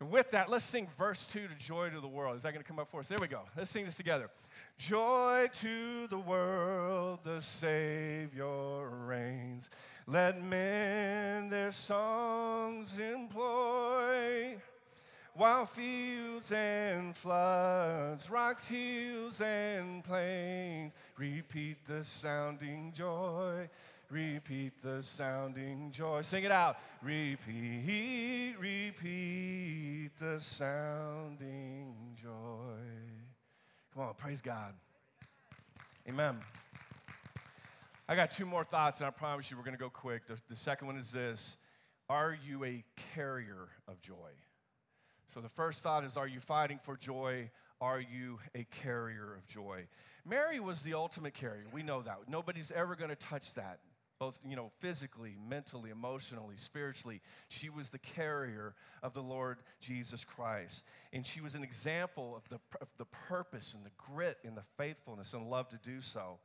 And 0.00 0.10
with 0.12 0.30
that, 0.30 0.48
let's 0.48 0.64
sing 0.64 0.86
verse 0.96 1.26
2 1.26 1.48
to 1.48 1.54
Joy 1.56 1.90
to 1.90 2.00
the 2.00 2.06
World. 2.06 2.36
Is 2.36 2.44
that 2.44 2.52
going 2.52 2.62
to 2.62 2.68
come 2.68 2.78
up 2.78 2.88
for 2.88 3.00
us? 3.00 3.08
There 3.08 3.18
we 3.20 3.26
go. 3.26 3.42
Let's 3.56 3.70
sing 3.70 3.84
this 3.84 3.96
together. 3.96 4.30
Joy 4.78 5.50
to 5.60 6.06
the 6.06 6.18
world, 6.18 7.18
the 7.24 7.42
Savior 7.42 8.88
reigns. 8.88 9.70
Let 10.06 10.42
men 10.42 11.50
their 11.50 11.72
songs 11.72 12.98
employ. 12.98 14.56
While 15.34 15.66
fields 15.66 16.52
and 16.52 17.16
floods, 17.16 18.30
rocks, 18.30 18.68
hills, 18.68 19.40
and 19.40 20.02
plains 20.04 20.92
repeat 21.16 21.86
the 21.86 22.04
sounding 22.04 22.92
joy 22.96 23.68
repeat 24.10 24.72
the 24.82 25.02
sounding 25.02 25.90
joy. 25.92 26.22
Sing 26.22 26.44
it 26.44 26.50
out. 26.50 26.78
Repeat, 27.02 28.54
repeat 28.58 30.10
the 30.18 30.40
sounding 30.40 31.94
joy. 32.20 33.17
Come 33.98 34.06
on, 34.06 34.14
praise 34.14 34.40
God. 34.40 34.74
Amen. 36.08 36.36
I 38.08 38.14
got 38.14 38.30
two 38.30 38.46
more 38.46 38.62
thoughts, 38.62 39.00
and 39.00 39.08
I 39.08 39.10
promise 39.10 39.50
you 39.50 39.56
we're 39.56 39.64
going 39.64 39.76
to 39.76 39.80
go 39.80 39.90
quick. 39.90 40.28
The, 40.28 40.38
the 40.48 40.54
second 40.54 40.86
one 40.86 40.96
is 40.96 41.10
this 41.10 41.56
Are 42.08 42.38
you 42.46 42.64
a 42.64 42.84
carrier 43.12 43.66
of 43.88 44.00
joy? 44.00 44.30
So 45.34 45.40
the 45.40 45.48
first 45.48 45.82
thought 45.82 46.04
is 46.04 46.16
Are 46.16 46.28
you 46.28 46.38
fighting 46.38 46.78
for 46.80 46.96
joy? 46.96 47.50
Are 47.80 48.00
you 48.00 48.38
a 48.54 48.64
carrier 48.84 49.34
of 49.34 49.44
joy? 49.48 49.88
Mary 50.24 50.60
was 50.60 50.82
the 50.82 50.94
ultimate 50.94 51.34
carrier. 51.34 51.64
We 51.72 51.82
know 51.82 52.00
that. 52.02 52.18
Nobody's 52.28 52.70
ever 52.70 52.94
going 52.94 53.10
to 53.10 53.16
touch 53.16 53.54
that 53.54 53.80
both 54.18 54.38
you 54.44 54.56
know 54.56 54.70
physically 54.80 55.36
mentally 55.48 55.90
emotionally 55.90 56.56
spiritually 56.56 57.20
she 57.48 57.68
was 57.68 57.90
the 57.90 57.98
carrier 57.98 58.74
of 59.02 59.14
the 59.14 59.22
lord 59.22 59.58
jesus 59.80 60.24
christ. 60.24 60.84
And 61.12 61.24
she 61.24 61.40
was 61.40 61.54
an 61.54 61.62
example 61.62 62.36
of 62.36 62.48
the, 62.48 62.58
of 62.80 62.88
the 62.98 63.04
purpose 63.06 63.74
and 63.74 63.84
the 63.84 63.90
grit 63.96 64.38
and 64.44 64.56
the 64.56 64.64
faithfulness 64.76 65.32
and 65.32 65.48
love 65.48 65.68
to 65.70 65.78
do 65.78 66.00
so. 66.00 66.38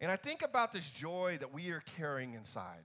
And 0.00 0.10
i 0.10 0.16
think 0.16 0.42
about 0.42 0.72
this 0.72 0.88
joy 0.88 1.36
that 1.40 1.52
we 1.52 1.70
are 1.70 1.82
carrying 1.96 2.34
inside 2.34 2.84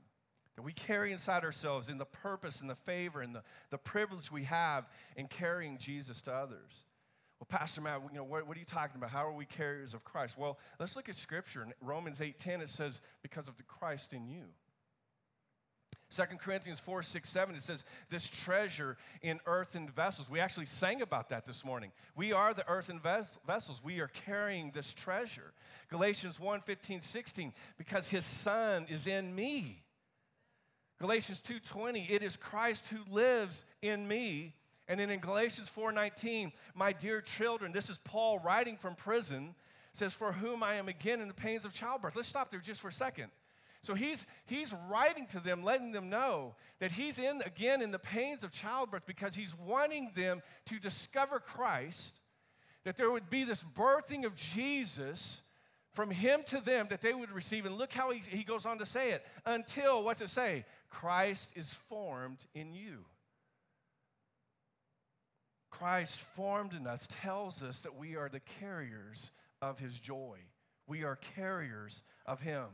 that 0.56 0.62
we 0.62 0.72
carry 0.72 1.12
inside 1.12 1.44
ourselves 1.44 1.90
in 1.90 1.98
the 1.98 2.06
purpose 2.06 2.62
and 2.62 2.70
the 2.70 2.76
favor 2.76 3.22
and 3.22 3.36
the, 3.36 3.44
the 3.72 3.78
privilege 3.78 4.32
we 4.32 4.44
have 4.44 4.88
in 5.16 5.28
carrying 5.28 5.78
jesus 5.78 6.22
to 6.22 6.34
others 6.34 6.86
well, 7.40 7.48
Pastor 7.50 7.82
Matt, 7.82 8.02
you 8.12 8.18
know, 8.18 8.24
what, 8.24 8.48
what, 8.48 8.56
are 8.56 8.60
you 8.60 8.66
talking 8.66 8.96
about? 8.96 9.10
How 9.10 9.28
are 9.28 9.34
we 9.34 9.46
carriers 9.46 9.94
of 9.94 10.04
Christ? 10.04 10.38
Well, 10.38 10.58
let's 10.80 10.96
look 10.96 11.10
at 11.10 11.16
Scripture. 11.16 11.64
In 11.64 11.74
Romans 11.82 12.20
8.10, 12.20 12.62
it 12.62 12.70
says, 12.70 13.02
because 13.22 13.48
of 13.48 13.58
the 13.58 13.64
Christ 13.64 14.14
in 14.14 14.28
you. 14.28 14.46
2 16.16 16.24
Corinthians 16.38 16.80
4, 16.80 17.04
6, 17.04 17.28
7, 17.30 17.56
it 17.56 17.62
says, 17.62 17.84
this 18.10 18.26
treasure 18.26 18.96
in 19.22 19.40
earthen 19.46 19.90
vessels. 19.90 20.30
We 20.30 20.40
actually 20.40 20.68
sang 20.68 21.02
about 21.02 21.30
that 21.30 21.46
this 21.46 21.66
morning. 21.66 21.92
We 22.16 22.32
are 22.32 22.54
the 22.54 22.68
earthen 22.70 23.00
ves- 23.00 23.38
vessels. 23.46 23.82
We 23.84 24.00
are 24.00 24.08
carrying 24.08 24.72
this 24.72 24.94
treasure. 24.94 25.52
Galatians 25.90 26.40
1, 26.40 26.62
15, 26.62 27.02
16, 27.02 27.54
because 27.78 28.08
his 28.08 28.24
son 28.24 28.86
is 28.90 29.08
in 29.08 29.36
me. 29.36 29.82
Galatians 31.00 31.42
2:20 31.42 32.10
it 32.10 32.24
is 32.24 32.38
Christ 32.38 32.88
who 32.88 33.00
lives 33.12 33.66
in 33.82 34.08
me 34.08 34.56
and 34.88 35.00
then 35.00 35.10
in 35.10 35.20
Galatians 35.20 35.70
4:19, 35.70 36.52
my 36.74 36.94
dear 36.94 37.22
children, 37.22 37.72
this 37.72 37.90
is 37.90 37.98
Paul 38.00 38.40
writing 38.40 38.78
from 38.78 38.96
prison, 38.96 39.56
says, 39.94 40.14
For 40.14 40.32
whom 40.32 40.62
I 40.62 40.76
am 40.76 40.88
again 40.88 41.22
in 41.22 41.28
the 41.28 41.34
pains 41.34 41.66
of 41.66 41.74
childbirth. 41.74 42.16
Let's 42.16 42.28
stop 42.28 42.52
there 42.52 42.60
just 42.60 42.82
for 42.82 42.90
a 42.90 42.94
second. 42.94 43.32
So 43.82 43.94
he's, 43.94 44.26
he's 44.48 44.74
writing 44.90 45.28
to 45.28 45.40
them, 45.40 45.64
letting 45.64 45.92
them 45.92 46.10
know 46.10 46.56
that 46.80 46.92
he's 46.92 47.20
in 47.20 47.42
again 47.44 47.82
in 47.82 47.92
the 47.92 48.00
pains 48.00 48.44
of 48.44 48.52
childbirth 48.52 49.06
because 49.06 49.36
he's 49.36 49.56
wanting 49.56 50.12
them 50.16 50.42
to 50.66 50.80
discover 50.80 51.40
Christ, 51.40 52.20
that 52.84 52.98
there 52.98 53.12
would 53.12 53.30
be 53.30 53.44
this 53.44 53.64
birthing 53.64 54.26
of 54.26 54.36
Jesus 54.36 55.42
from 55.94 56.10
him 56.10 56.42
to 56.48 56.60
them 56.60 56.88
that 56.90 57.02
they 57.02 57.14
would 57.14 57.32
receive. 57.32 57.66
And 57.66 57.78
look 57.78 57.94
how 57.94 58.12
he, 58.12 58.22
he 58.28 58.44
goes 58.44 58.66
on 58.66 58.80
to 58.80 58.86
say 58.86 59.12
it 59.12 59.24
until, 59.46 60.04
what's 60.04 60.22
it 60.22 60.30
say? 60.30 60.66
Christ 60.90 61.52
is 61.56 61.74
formed 61.74 62.40
in 62.54 62.74
you. 62.74 63.06
Christ 65.80 66.22
formed 66.22 66.74
in 66.74 66.88
us 66.88 67.06
tells 67.22 67.62
us 67.62 67.80
that 67.80 67.98
we 67.98 68.16
are 68.16 68.30
the 68.30 68.40
carriers 68.40 69.32
of 69.62 69.78
his 69.78 70.00
joy. 70.00 70.38
We 70.88 71.04
are 71.04 71.18
carriers 71.36 72.04
of 72.26 72.40
him. 72.40 72.66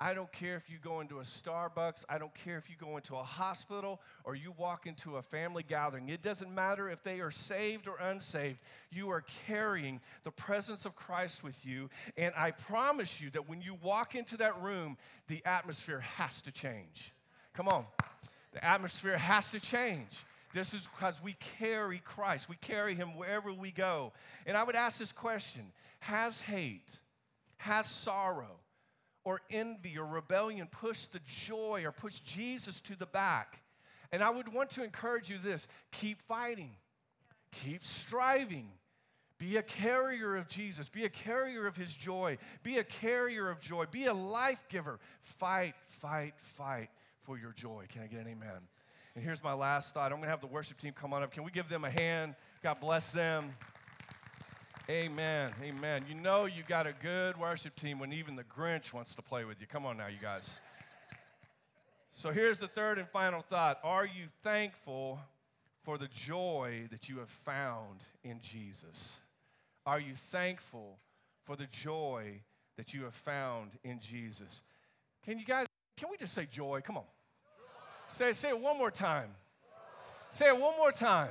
I 0.00 0.14
don't 0.14 0.30
care 0.32 0.56
if 0.56 0.70
you 0.70 0.78
go 0.82 1.00
into 1.00 1.18
a 1.18 1.22
Starbucks, 1.22 2.04
I 2.08 2.18
don't 2.18 2.34
care 2.34 2.56
if 2.56 2.70
you 2.70 2.76
go 2.78 2.96
into 2.96 3.16
a 3.16 3.22
hospital 3.22 4.00
or 4.24 4.36
you 4.36 4.52
walk 4.56 4.86
into 4.86 5.16
a 5.16 5.22
family 5.22 5.64
gathering. 5.66 6.08
It 6.08 6.22
doesn't 6.22 6.52
matter 6.52 6.88
if 6.88 7.02
they 7.02 7.20
are 7.20 7.30
saved 7.30 7.88
or 7.88 7.96
unsaved. 7.96 8.58
You 8.90 9.10
are 9.10 9.24
carrying 9.46 10.00
the 10.22 10.30
presence 10.30 10.84
of 10.84 10.94
Christ 10.94 11.42
with 11.42 11.64
you. 11.66 11.90
And 12.16 12.32
I 12.36 12.52
promise 12.52 13.20
you 13.20 13.30
that 13.30 13.48
when 13.48 13.62
you 13.62 13.76
walk 13.82 14.14
into 14.14 14.36
that 14.36 14.60
room, 14.60 14.96
the 15.26 15.42
atmosphere 15.44 16.00
has 16.00 16.40
to 16.42 16.52
change. 16.52 17.12
Come 17.52 17.66
on. 17.66 17.84
The 18.52 18.64
atmosphere 18.64 19.18
has 19.18 19.50
to 19.50 19.60
change. 19.60 20.24
This 20.54 20.72
is 20.72 20.88
because 20.88 21.20
we 21.20 21.34
carry 21.58 21.98
Christ. 21.98 22.48
We 22.48 22.54
carry 22.56 22.94
him 22.94 23.16
wherever 23.16 23.52
we 23.52 23.72
go. 23.72 24.12
And 24.46 24.56
I 24.56 24.62
would 24.62 24.76
ask 24.76 24.98
this 24.98 25.10
question 25.10 25.64
Has 25.98 26.40
hate, 26.40 26.96
has 27.58 27.86
sorrow, 27.86 28.60
or 29.24 29.40
envy 29.50 29.98
or 29.98 30.06
rebellion 30.06 30.68
pushed 30.70 31.12
the 31.12 31.20
joy 31.26 31.82
or 31.84 31.90
pushed 31.90 32.24
Jesus 32.24 32.80
to 32.82 32.96
the 32.96 33.06
back? 33.06 33.58
And 34.12 34.22
I 34.22 34.30
would 34.30 34.52
want 34.52 34.70
to 34.70 34.84
encourage 34.84 35.28
you 35.28 35.38
this 35.38 35.66
keep 35.90 36.22
fighting, 36.22 36.70
keep 37.50 37.84
striving. 37.84 38.68
Be 39.36 39.56
a 39.56 39.62
carrier 39.62 40.36
of 40.36 40.46
Jesus. 40.46 40.88
Be 40.88 41.04
a 41.04 41.08
carrier 41.08 41.66
of 41.66 41.76
his 41.76 41.92
joy. 41.92 42.38
Be 42.62 42.78
a 42.78 42.84
carrier 42.84 43.50
of 43.50 43.60
joy. 43.60 43.86
Be 43.90 44.06
a 44.06 44.14
life 44.14 44.62
giver. 44.68 45.00
Fight, 45.20 45.74
fight, 45.88 46.34
fight 46.36 46.88
for 47.24 47.36
your 47.36 47.52
joy. 47.52 47.86
Can 47.92 48.02
I 48.02 48.06
get 48.06 48.20
an 48.20 48.28
amen? 48.28 48.60
And 49.14 49.24
here's 49.24 49.42
my 49.42 49.54
last 49.54 49.94
thought. 49.94 50.10
I'm 50.10 50.18
going 50.18 50.24
to 50.24 50.30
have 50.30 50.40
the 50.40 50.48
worship 50.48 50.78
team 50.78 50.92
come 50.92 51.12
on 51.12 51.22
up. 51.22 51.30
Can 51.30 51.44
we 51.44 51.52
give 51.52 51.68
them 51.68 51.84
a 51.84 51.90
hand? 51.90 52.34
God 52.62 52.80
bless 52.80 53.12
them. 53.12 53.54
Amen. 54.90 55.52
Amen. 55.62 56.04
You 56.08 56.14
know 56.14 56.46
you 56.46 56.62
got 56.66 56.86
a 56.86 56.92
good 56.92 57.38
worship 57.38 57.76
team 57.76 57.98
when 57.98 58.12
even 58.12 58.36
the 58.36 58.44
Grinch 58.44 58.92
wants 58.92 59.14
to 59.14 59.22
play 59.22 59.44
with 59.44 59.60
you. 59.60 59.66
Come 59.66 59.86
on 59.86 59.96
now, 59.96 60.08
you 60.08 60.18
guys. 60.20 60.58
So 62.16 62.30
here's 62.30 62.58
the 62.58 62.68
third 62.68 62.98
and 62.98 63.08
final 63.08 63.42
thought. 63.42 63.78
Are 63.82 64.04
you 64.04 64.26
thankful 64.42 65.20
for 65.82 65.96
the 65.96 66.08
joy 66.08 66.88
that 66.90 67.08
you 67.08 67.18
have 67.18 67.30
found 67.30 68.00
in 68.24 68.40
Jesus? 68.40 69.16
Are 69.86 70.00
you 70.00 70.14
thankful 70.14 70.98
for 71.44 71.56
the 71.56 71.66
joy 71.66 72.40
that 72.76 72.92
you 72.92 73.04
have 73.04 73.14
found 73.14 73.70
in 73.84 74.00
Jesus? 74.00 74.62
Can 75.24 75.38
you 75.38 75.44
guys, 75.44 75.66
can 75.96 76.08
we 76.10 76.16
just 76.16 76.34
say 76.34 76.46
joy? 76.50 76.80
Come 76.84 76.96
on. 76.96 77.04
Say, 78.14 78.32
say 78.32 78.50
it 78.50 78.60
one 78.60 78.78
more 78.78 78.92
time. 78.92 79.30
Say 80.30 80.46
it 80.46 80.56
one 80.56 80.76
more 80.76 80.92
time. 80.92 81.30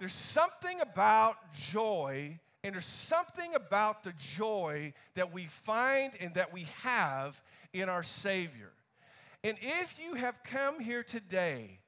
There's 0.00 0.12
something 0.12 0.80
about 0.80 1.36
joy, 1.54 2.40
and 2.64 2.74
there's 2.74 2.84
something 2.84 3.54
about 3.54 4.02
the 4.02 4.12
joy 4.18 4.92
that 5.14 5.32
we 5.32 5.46
find 5.46 6.14
and 6.20 6.34
that 6.34 6.52
we 6.52 6.66
have 6.82 7.40
in 7.72 7.88
our 7.88 8.02
Savior. 8.02 8.72
And 9.44 9.56
if 9.60 10.00
you 10.00 10.14
have 10.14 10.42
come 10.42 10.80
here 10.80 11.04
today 11.04 11.78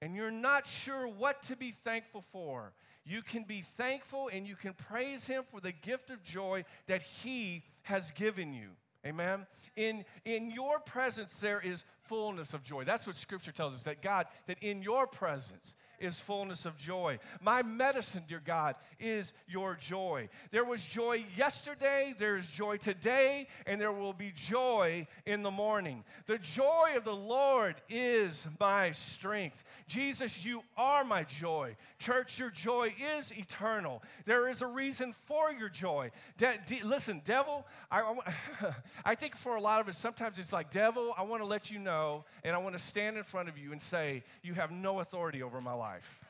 and 0.00 0.14
you're 0.14 0.30
not 0.30 0.64
sure 0.64 1.08
what 1.08 1.42
to 1.44 1.56
be 1.56 1.72
thankful 1.72 2.22
for, 2.30 2.72
you 3.04 3.20
can 3.20 3.42
be 3.42 3.62
thankful 3.62 4.30
and 4.32 4.46
you 4.46 4.54
can 4.54 4.74
praise 4.74 5.26
Him 5.26 5.42
for 5.50 5.60
the 5.60 5.72
gift 5.72 6.10
of 6.10 6.22
joy 6.22 6.64
that 6.86 7.02
He 7.02 7.64
has 7.82 8.12
given 8.12 8.52
you. 8.52 8.68
Amen. 9.04 9.46
In, 9.76 10.04
in 10.26 10.50
your 10.50 10.78
presence, 10.78 11.40
there 11.40 11.60
is 11.60 11.84
fullness 12.10 12.54
of 12.54 12.64
joy. 12.64 12.82
That's 12.82 13.06
what 13.06 13.14
Scripture 13.14 13.52
tells 13.52 13.72
us 13.72 13.84
that 13.84 14.02
God, 14.02 14.26
that 14.48 14.58
in 14.60 14.82
your 14.82 15.06
presence, 15.06 15.76
is 16.00 16.18
fullness 16.18 16.64
of 16.64 16.76
joy. 16.76 17.18
My 17.40 17.62
medicine, 17.62 18.22
dear 18.26 18.42
God, 18.44 18.74
is 18.98 19.32
your 19.46 19.76
joy. 19.76 20.28
There 20.50 20.64
was 20.64 20.82
joy 20.82 21.24
yesterday, 21.36 22.14
there's 22.18 22.46
joy 22.46 22.78
today, 22.78 23.46
and 23.66 23.80
there 23.80 23.92
will 23.92 24.14
be 24.14 24.32
joy 24.34 25.06
in 25.26 25.42
the 25.42 25.50
morning. 25.50 26.02
The 26.26 26.38
joy 26.38 26.94
of 26.96 27.04
the 27.04 27.14
Lord 27.14 27.76
is 27.88 28.48
my 28.58 28.90
strength. 28.92 29.62
Jesus, 29.86 30.44
you 30.44 30.62
are 30.76 31.04
my 31.04 31.24
joy. 31.24 31.76
Church, 31.98 32.38
your 32.38 32.50
joy 32.50 32.94
is 33.18 33.32
eternal. 33.32 34.02
There 34.24 34.48
is 34.48 34.62
a 34.62 34.66
reason 34.66 35.14
for 35.26 35.52
your 35.52 35.68
joy. 35.68 36.10
De- 36.38 36.58
de- 36.66 36.82
listen, 36.82 37.20
devil, 37.24 37.66
I, 37.90 38.00
I, 38.00 38.74
I 39.04 39.14
think 39.14 39.36
for 39.36 39.56
a 39.56 39.60
lot 39.60 39.80
of 39.80 39.88
us, 39.88 39.98
sometimes 39.98 40.38
it's 40.38 40.52
like, 40.52 40.70
devil, 40.70 41.14
I 41.16 41.22
want 41.22 41.42
to 41.42 41.46
let 41.46 41.70
you 41.70 41.78
know, 41.78 41.99
and 42.44 42.54
I 42.54 42.58
want 42.58 42.76
to 42.76 42.82
stand 42.82 43.16
in 43.16 43.24
front 43.24 43.48
of 43.48 43.58
you 43.58 43.72
and 43.72 43.80
say, 43.80 44.22
you 44.42 44.54
have 44.54 44.70
no 44.70 45.00
authority 45.00 45.42
over 45.42 45.60
my 45.60 45.72
life. 45.72 46.20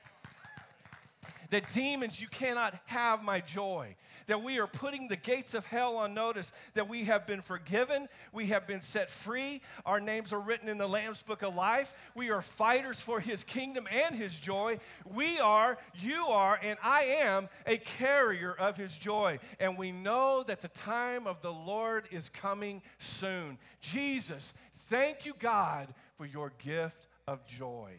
That 1.50 1.68
demons, 1.72 2.20
you 2.20 2.28
cannot 2.28 2.74
have 2.86 3.24
my 3.24 3.40
joy. 3.40 3.96
That 4.26 4.44
we 4.44 4.60
are 4.60 4.68
putting 4.68 5.08
the 5.08 5.16
gates 5.16 5.54
of 5.54 5.66
hell 5.66 5.96
on 5.96 6.14
notice. 6.14 6.52
That 6.74 6.88
we 6.88 7.04
have 7.06 7.26
been 7.26 7.42
forgiven. 7.42 8.08
We 8.32 8.46
have 8.46 8.68
been 8.68 8.80
set 8.80 9.10
free. 9.10 9.60
Our 9.84 9.98
names 9.98 10.32
are 10.32 10.38
written 10.38 10.68
in 10.68 10.78
the 10.78 10.86
Lamb's 10.86 11.22
Book 11.22 11.42
of 11.42 11.56
Life. 11.56 11.92
We 12.14 12.30
are 12.30 12.40
fighters 12.40 13.00
for 13.00 13.18
His 13.18 13.42
kingdom 13.42 13.88
and 13.90 14.14
His 14.14 14.38
joy. 14.38 14.78
We 15.04 15.40
are, 15.40 15.78
you 15.98 16.26
are, 16.26 16.60
and 16.62 16.78
I 16.84 17.02
am 17.02 17.48
a 17.66 17.78
carrier 17.78 18.52
of 18.52 18.76
His 18.76 18.94
joy. 18.94 19.40
And 19.58 19.76
we 19.76 19.90
know 19.90 20.44
that 20.44 20.60
the 20.60 20.68
time 20.68 21.26
of 21.26 21.42
the 21.42 21.52
Lord 21.52 22.04
is 22.12 22.28
coming 22.28 22.82
soon. 23.00 23.58
Jesus, 23.80 24.54
thank 24.90 25.24
you, 25.24 25.32
God, 25.38 25.94
for 26.18 26.26
your 26.26 26.52
gift 26.58 27.06
of 27.26 27.46
joy. 27.46 27.92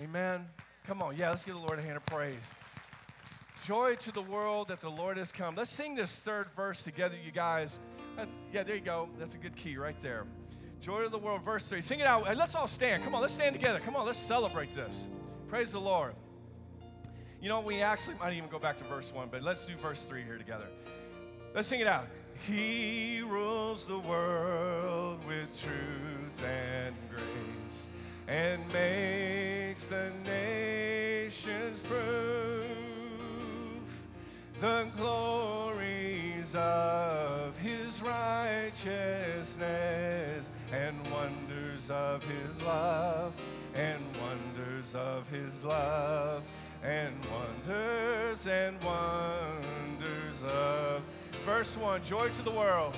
Amen. 0.00 0.44
Come 0.86 1.00
on. 1.00 1.16
Yeah, 1.16 1.30
let's 1.30 1.44
give 1.44 1.54
the 1.54 1.60
Lord 1.60 1.78
a 1.78 1.82
hand 1.82 1.96
of 1.96 2.04
praise. 2.06 2.52
Joy 3.64 3.94
to 3.96 4.12
the 4.12 4.22
world 4.22 4.68
that 4.68 4.80
the 4.80 4.90
Lord 4.90 5.16
has 5.16 5.32
come. 5.32 5.54
Let's 5.54 5.70
sing 5.70 5.94
this 5.94 6.18
third 6.18 6.48
verse 6.56 6.82
together, 6.82 7.16
you 7.24 7.32
guys. 7.32 7.78
Uh, 8.18 8.26
yeah, 8.52 8.62
there 8.62 8.74
you 8.74 8.80
go. 8.80 9.08
That's 9.18 9.34
a 9.34 9.38
good 9.38 9.56
key 9.56 9.76
right 9.76 10.00
there. 10.02 10.24
Joy 10.80 11.02
to 11.02 11.08
the 11.08 11.18
world, 11.18 11.42
verse 11.42 11.68
3. 11.68 11.80
Sing 11.80 12.00
it 12.00 12.06
out. 12.06 12.36
Let's 12.36 12.54
all 12.54 12.68
stand. 12.68 13.02
Come 13.02 13.14
on, 13.14 13.20
let's 13.20 13.34
stand 13.34 13.54
together. 13.54 13.80
Come 13.80 13.96
on, 13.96 14.06
let's 14.06 14.18
celebrate 14.18 14.74
this. 14.74 15.08
Praise 15.48 15.72
the 15.72 15.80
Lord. 15.80 16.14
You 17.40 17.48
know, 17.48 17.60
we 17.60 17.82
actually 17.82 18.16
might 18.16 18.34
even 18.34 18.48
go 18.48 18.58
back 18.58 18.78
to 18.78 18.84
verse 18.84 19.12
1, 19.12 19.28
but 19.30 19.42
let's 19.42 19.66
do 19.66 19.76
verse 19.76 20.02
3 20.02 20.22
here 20.22 20.38
together. 20.38 20.66
Let's 21.58 21.66
sing 21.66 21.80
it 21.80 21.88
out. 21.88 22.06
He 22.46 23.20
rules 23.26 23.84
the 23.84 23.98
world 23.98 25.18
with 25.26 25.60
truth 25.60 26.44
and 26.44 26.94
grace 27.10 27.88
and 28.28 28.62
makes 28.72 29.86
the 29.86 30.12
nations 30.24 31.80
prove 31.80 32.62
the 34.60 34.86
glories 34.96 36.54
of 36.54 37.56
his 37.56 38.00
righteousness 38.02 40.50
and 40.70 40.96
wonders 41.10 41.90
of 41.90 42.22
his 42.22 42.62
love 42.62 43.32
and 43.74 44.00
wonders 44.22 44.94
of 44.94 45.28
his 45.28 45.64
love 45.64 46.44
and 46.84 47.16
wonders 47.32 48.46
and 48.46 48.80
wonders 48.84 50.40
of 50.44 51.02
verse 51.48 51.76
1 51.78 52.04
joy 52.04 52.28
to 52.28 52.42
the 52.42 52.50
world 52.50 52.94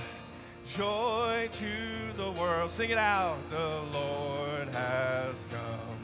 Joy 0.77 1.49
to 1.53 2.13
the 2.17 2.31
world. 2.33 2.71
Sing 2.71 2.91
it 2.91 2.99
out. 2.99 3.39
The 3.51 3.83
Lord 3.93 4.69
has 4.69 5.47
come. 5.51 5.99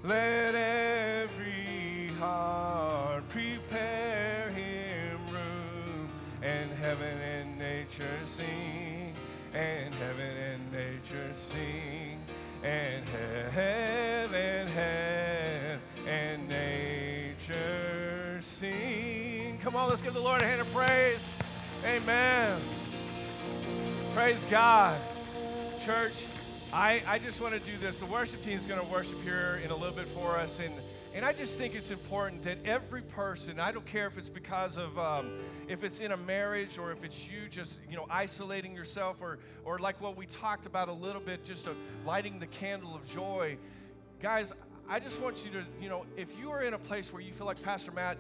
Let 0.04 0.56
every 0.56 2.08
heart 2.20 3.30
prepare 3.30 4.50
him 4.50 5.20
room. 5.28 6.10
And 6.42 6.72
heaven 6.72 7.20
and 7.22 7.60
nature 7.60 8.20
sing. 8.26 9.14
And 9.54 9.94
heaven 9.94 10.38
and 10.38 10.72
nature 10.72 11.34
sing. 11.36 12.20
And 12.64 13.08
heaven, 13.08 13.52
sing. 18.42 19.58
Come 19.62 19.76
on, 19.76 19.90
let's 19.90 20.02
give 20.02 20.14
the 20.14 20.20
Lord 20.20 20.42
a 20.42 20.46
hand 20.46 20.62
of 20.62 20.74
praise. 20.74 21.40
Amen. 21.86 22.60
Praise 24.14 24.46
God. 24.46 25.00
Church, 25.86 26.26
I, 26.74 27.02
I 27.08 27.20
just 27.20 27.42
want 27.42 27.54
to 27.54 27.60
do 27.62 27.78
this. 27.78 28.00
The 28.00 28.06
worship 28.06 28.44
team 28.44 28.58
is 28.58 28.66
going 28.66 28.80
to 28.80 28.86
worship 28.92 29.22
here 29.24 29.60
in 29.64 29.72
a 29.72 29.76
little 29.76 29.96
bit 29.96 30.08
for 30.08 30.38
us. 30.38 30.60
And, 30.60 30.74
and 31.16 31.26
I 31.26 31.34
just 31.34 31.58
think 31.58 31.74
it's 31.74 31.90
important 31.90 32.44
that 32.44 32.58
every 32.66 33.02
person, 33.02 33.60
I 33.60 33.72
don't 33.72 33.86
care 33.86 34.08
if 34.08 34.18
it's 34.18 34.30
because 34.30 34.78
of, 34.78 34.98
um, 35.00 35.32
if 35.68 35.84
it's 35.84 36.00
in 36.02 36.12
a 36.12 36.18
marriage 36.18 36.78
or 36.78 36.92
if 36.92 37.04
it's 37.04 37.30
you 37.30 37.48
just, 37.50 37.80
you 37.90 37.96
know, 37.96 38.06
isolating 38.10 38.76
yourself 38.76 39.18
or, 39.22 39.40
or 39.66 39.80
like 39.80 40.00
what 40.02 40.16
we 40.18 40.26
talked 40.26 40.66
about 40.66 40.90
a 40.90 40.94
little 40.94 41.22
bit, 41.22 41.46
just 41.46 41.68
of 41.68 41.76
lighting 42.06 42.40
the 42.40 42.48
candle 42.48 42.94
of 42.94 43.08
joy. 43.08 43.58
Guys, 44.22 44.54
I 44.92 45.00
just 45.00 45.22
want 45.22 45.46
you 45.46 45.52
to, 45.52 45.64
you 45.80 45.88
know, 45.88 46.08
if 46.18 46.36
you 46.36 46.50
are 46.50 46.64
in 46.64 46.74
a 46.74 46.80
place 46.80 47.14
where 47.14 47.22
you 47.22 47.32
feel 47.32 47.46
like, 47.46 47.62
Pastor 47.62 47.92
Matt, 47.92 48.18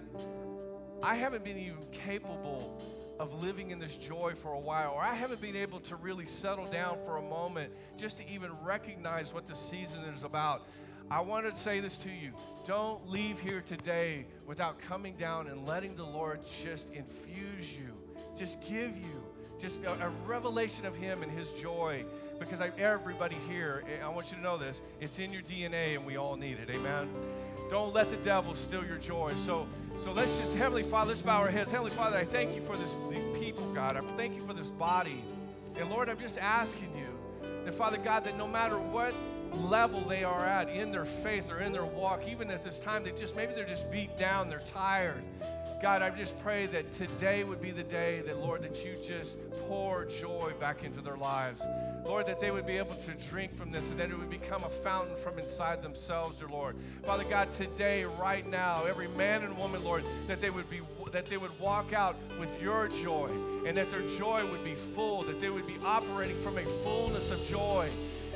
I 1.02 1.16
haven't 1.16 1.44
been 1.44 1.58
even 1.58 1.80
capable 1.92 2.80
of 3.20 3.44
living 3.44 3.72
in 3.72 3.80
this 3.80 3.98
joy 3.98 4.36
for 4.36 4.54
a 4.54 4.60
while, 4.60 4.92
or 4.92 5.02
I 5.02 5.16
haven't 5.16 5.42
been 5.42 5.56
able 5.56 5.80
to 5.80 5.96
really 5.96 6.28
settle 6.28 6.66
down 6.66 7.00
for 7.04 7.18
a 7.18 7.24
moment 7.24 7.74
just 7.98 8.18
to 8.18 8.30
even 8.30 8.52
recognize 8.64 9.34
what 9.34 9.48
the 9.48 9.56
season 9.56 10.04
is 10.16 10.22
about. 10.22 10.68
I 11.10 11.22
want 11.22 11.48
to 11.48 11.54
say 11.54 11.80
this 11.80 11.98
to 11.98 12.10
you. 12.10 12.34
Don't 12.68 13.10
leave 13.10 13.40
here 13.40 13.62
today 13.62 14.28
without 14.46 14.80
coming 14.80 15.16
down 15.16 15.48
and 15.48 15.68
letting 15.68 15.96
the 15.96 16.06
Lord 16.06 16.42
just 16.64 16.92
infuse 16.92 17.76
you, 17.76 17.98
just 18.38 18.62
give 18.62 18.96
you 18.96 19.24
just 19.60 19.84
a, 19.86 20.06
a 20.06 20.10
revelation 20.28 20.86
of 20.86 20.96
Him 20.96 21.24
and 21.24 21.32
His 21.32 21.50
joy 21.54 22.06
because 22.40 22.62
I, 22.62 22.72
everybody 22.78 23.36
here, 23.48 23.84
eh, 23.88 24.04
I 24.04 24.10
want 24.10 24.32
you 24.32 24.38
to 24.38 24.44
know 24.44 24.58
this, 24.58 24.82
it's 25.02 25.20
in 25.20 25.32
your 25.32 25.42
DNA 25.42 25.96
and 25.96 26.06
we 26.06 26.18
all 26.18 26.36
need 26.36 26.58
it. 26.60 26.70
Amen. 26.74 27.10
Don't 27.70 27.94
let 27.94 28.10
the 28.10 28.18
devil 28.18 28.56
steal 28.56 28.86
your 28.86 28.98
joy. 28.98 29.32
So, 29.46 29.68
so 30.04 30.12
let's 30.12 30.36
just, 30.40 30.56
Heavenly 30.56 30.84
Father, 30.84 31.10
let's 31.10 31.22
bow 31.22 31.38
our 31.38 31.50
heads. 31.50 31.70
Heavenly 31.70 31.92
Father, 31.92 32.18
I 32.18 32.24
thank 32.24 32.56
you 32.56 32.62
for 32.62 32.76
this, 32.76 32.94
these 33.10 33.38
people, 33.38 33.72
God. 33.74 33.98
I 33.98 34.02
thank 34.16 34.34
you 34.36 34.42
for 34.42 34.54
this 34.54 34.70
body. 34.70 35.24
And 35.78 35.90
Lord, 35.90 36.10
I'm 36.10 36.18
just 36.18 36.38
asking 36.40 36.92
you 36.98 37.08
that, 37.66 37.74
Father 37.74 37.98
God, 37.98 38.24
that 38.24 38.38
no 38.38 38.48
matter 38.48 38.78
what 38.78 39.14
level 39.54 40.02
they 40.02 40.24
are 40.24 40.46
at 40.46 40.70
in 40.70 40.92
their 40.92 41.06
faith 41.06 41.52
or 41.52 41.60
in 41.60 41.72
their 41.72 41.86
walk, 41.86 42.28
even 42.28 42.50
at 42.50 42.64
this 42.64 42.80
time, 42.80 43.04
they 43.04 43.12
just 43.12 43.36
maybe 43.36 43.54
they're 43.54 43.66
just 43.66 43.92
beat 43.92 44.16
down, 44.18 44.50
they're 44.50 44.60
tired. 44.60 45.24
God, 45.82 46.02
I 46.02 46.10
just 46.10 46.40
pray 46.40 46.66
that 46.68 46.92
today 46.92 47.44
would 47.44 47.62
be 47.62 47.72
the 47.72 47.84
day 47.84 48.22
that, 48.26 48.40
Lord, 48.40 48.62
that 48.64 48.84
you 48.86 48.96
just 49.06 49.38
pour 49.68 50.06
joy 50.06 50.54
back 50.60 50.84
into 50.84 51.02
their 51.02 51.18
lives. 51.18 51.62
Lord, 52.06 52.26
that 52.26 52.40
they 52.40 52.52
would 52.52 52.66
be 52.66 52.78
able 52.78 52.96
to 52.96 53.12
drink 53.30 53.56
from 53.56 53.72
this 53.72 53.90
and 53.90 54.00
that 54.00 54.10
it 54.10 54.18
would 54.18 54.30
become 54.30 54.64
a 54.64 54.70
fountain 54.70 55.16
from 55.18 55.38
inside 55.38 55.82
themselves, 55.84 56.38
dear 56.38 56.48
Lord. 56.48 56.76
Father 57.06 57.24
God, 57.24 57.52
today, 57.52 58.04
right 58.20 58.50
now, 58.50 58.84
every 58.86 59.08
man 59.10 59.44
and 59.44 59.58
woman, 59.58 59.84
Lord, 59.84 60.04
that 60.28 60.42
they 60.42 60.50
would 60.50 60.70
be 60.70 60.82
that 61.12 61.26
they 61.26 61.38
would 61.38 61.58
walk 61.60 61.92
out 61.92 62.16
with 62.40 62.62
your 62.62 62.88
joy 62.88 63.30
and 63.66 63.76
that 63.76 63.90
their 63.92 64.08
joy 64.18 64.46
would 64.52 64.64
be 64.64 64.76
full, 64.76 65.24
that 65.24 65.40
they 65.40 65.50
would 65.50 65.66
be 65.66 65.78
operating 65.84 66.36
from 66.42 66.58
a 66.58 66.64
fullness 66.84 67.32
of 67.32 67.44
joy. 67.48 67.90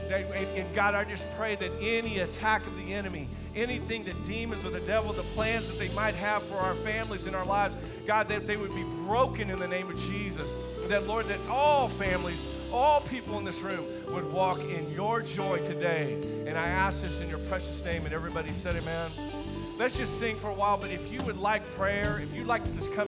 That, 0.10 0.26
and 0.38 0.76
God, 0.76 0.96
I 0.96 1.06
just 1.06 1.26
pray 1.38 1.56
that 1.56 1.72
any 1.80 2.20
attack 2.20 2.68
of 2.68 2.76
the 2.78 2.94
enemy, 2.94 3.28
anything 3.56 4.04
that 4.06 4.22
demons 4.26 4.66
or 4.66 4.70
the 4.70 4.82
devil, 4.82 5.14
the 5.14 5.24
plans 5.24 5.70
that 5.70 5.80
they 5.80 5.94
might 5.94 6.16
have 6.16 6.44
for 6.44 6.58
our 6.58 6.76
families 6.76 7.26
and 7.26 7.36
our 7.36 7.46
lives, 7.46 7.76
God, 8.06 8.28
that 8.28 8.46
they 8.46 8.58
would 8.58 8.76
be 8.76 8.84
broken 9.06 9.50
in 9.50 9.58
the 9.58 9.68
name 9.68 9.90
of 9.90 9.98
Jesus. 9.98 10.54
That, 10.88 11.08
Lord, 11.08 11.26
that 11.28 11.40
all 11.50 11.88
families, 11.88 12.44
all 12.74 13.02
people 13.02 13.38
in 13.38 13.46
this 13.46 13.62
room 13.62 13.86
would 14.08 14.34
walk 14.34 14.60
in 14.60 14.92
your 14.92 15.22
joy 15.22 15.60
today. 15.60 16.20
And 16.48 16.58
I 16.58 16.68
ask 16.68 17.04
this 17.04 17.22
in 17.22 17.30
your 17.30 17.38
precious 17.40 17.86
name. 17.86 18.06
And 18.06 18.14
everybody 18.14 18.52
said, 18.52 18.76
Amen. 18.76 19.12
Let's 19.78 19.98
just 19.98 20.20
sing 20.20 20.36
for 20.36 20.50
a 20.50 20.54
while. 20.54 20.78
But 20.78 20.90
if 20.90 21.12
you 21.12 21.24
would 21.24 21.38
like 21.38 21.66
prayer, 21.76 22.20
if 22.20 22.34
you'd 22.34 22.48
like 22.48 22.64
to 22.64 22.76
just 22.76 22.94
come, 22.94 23.02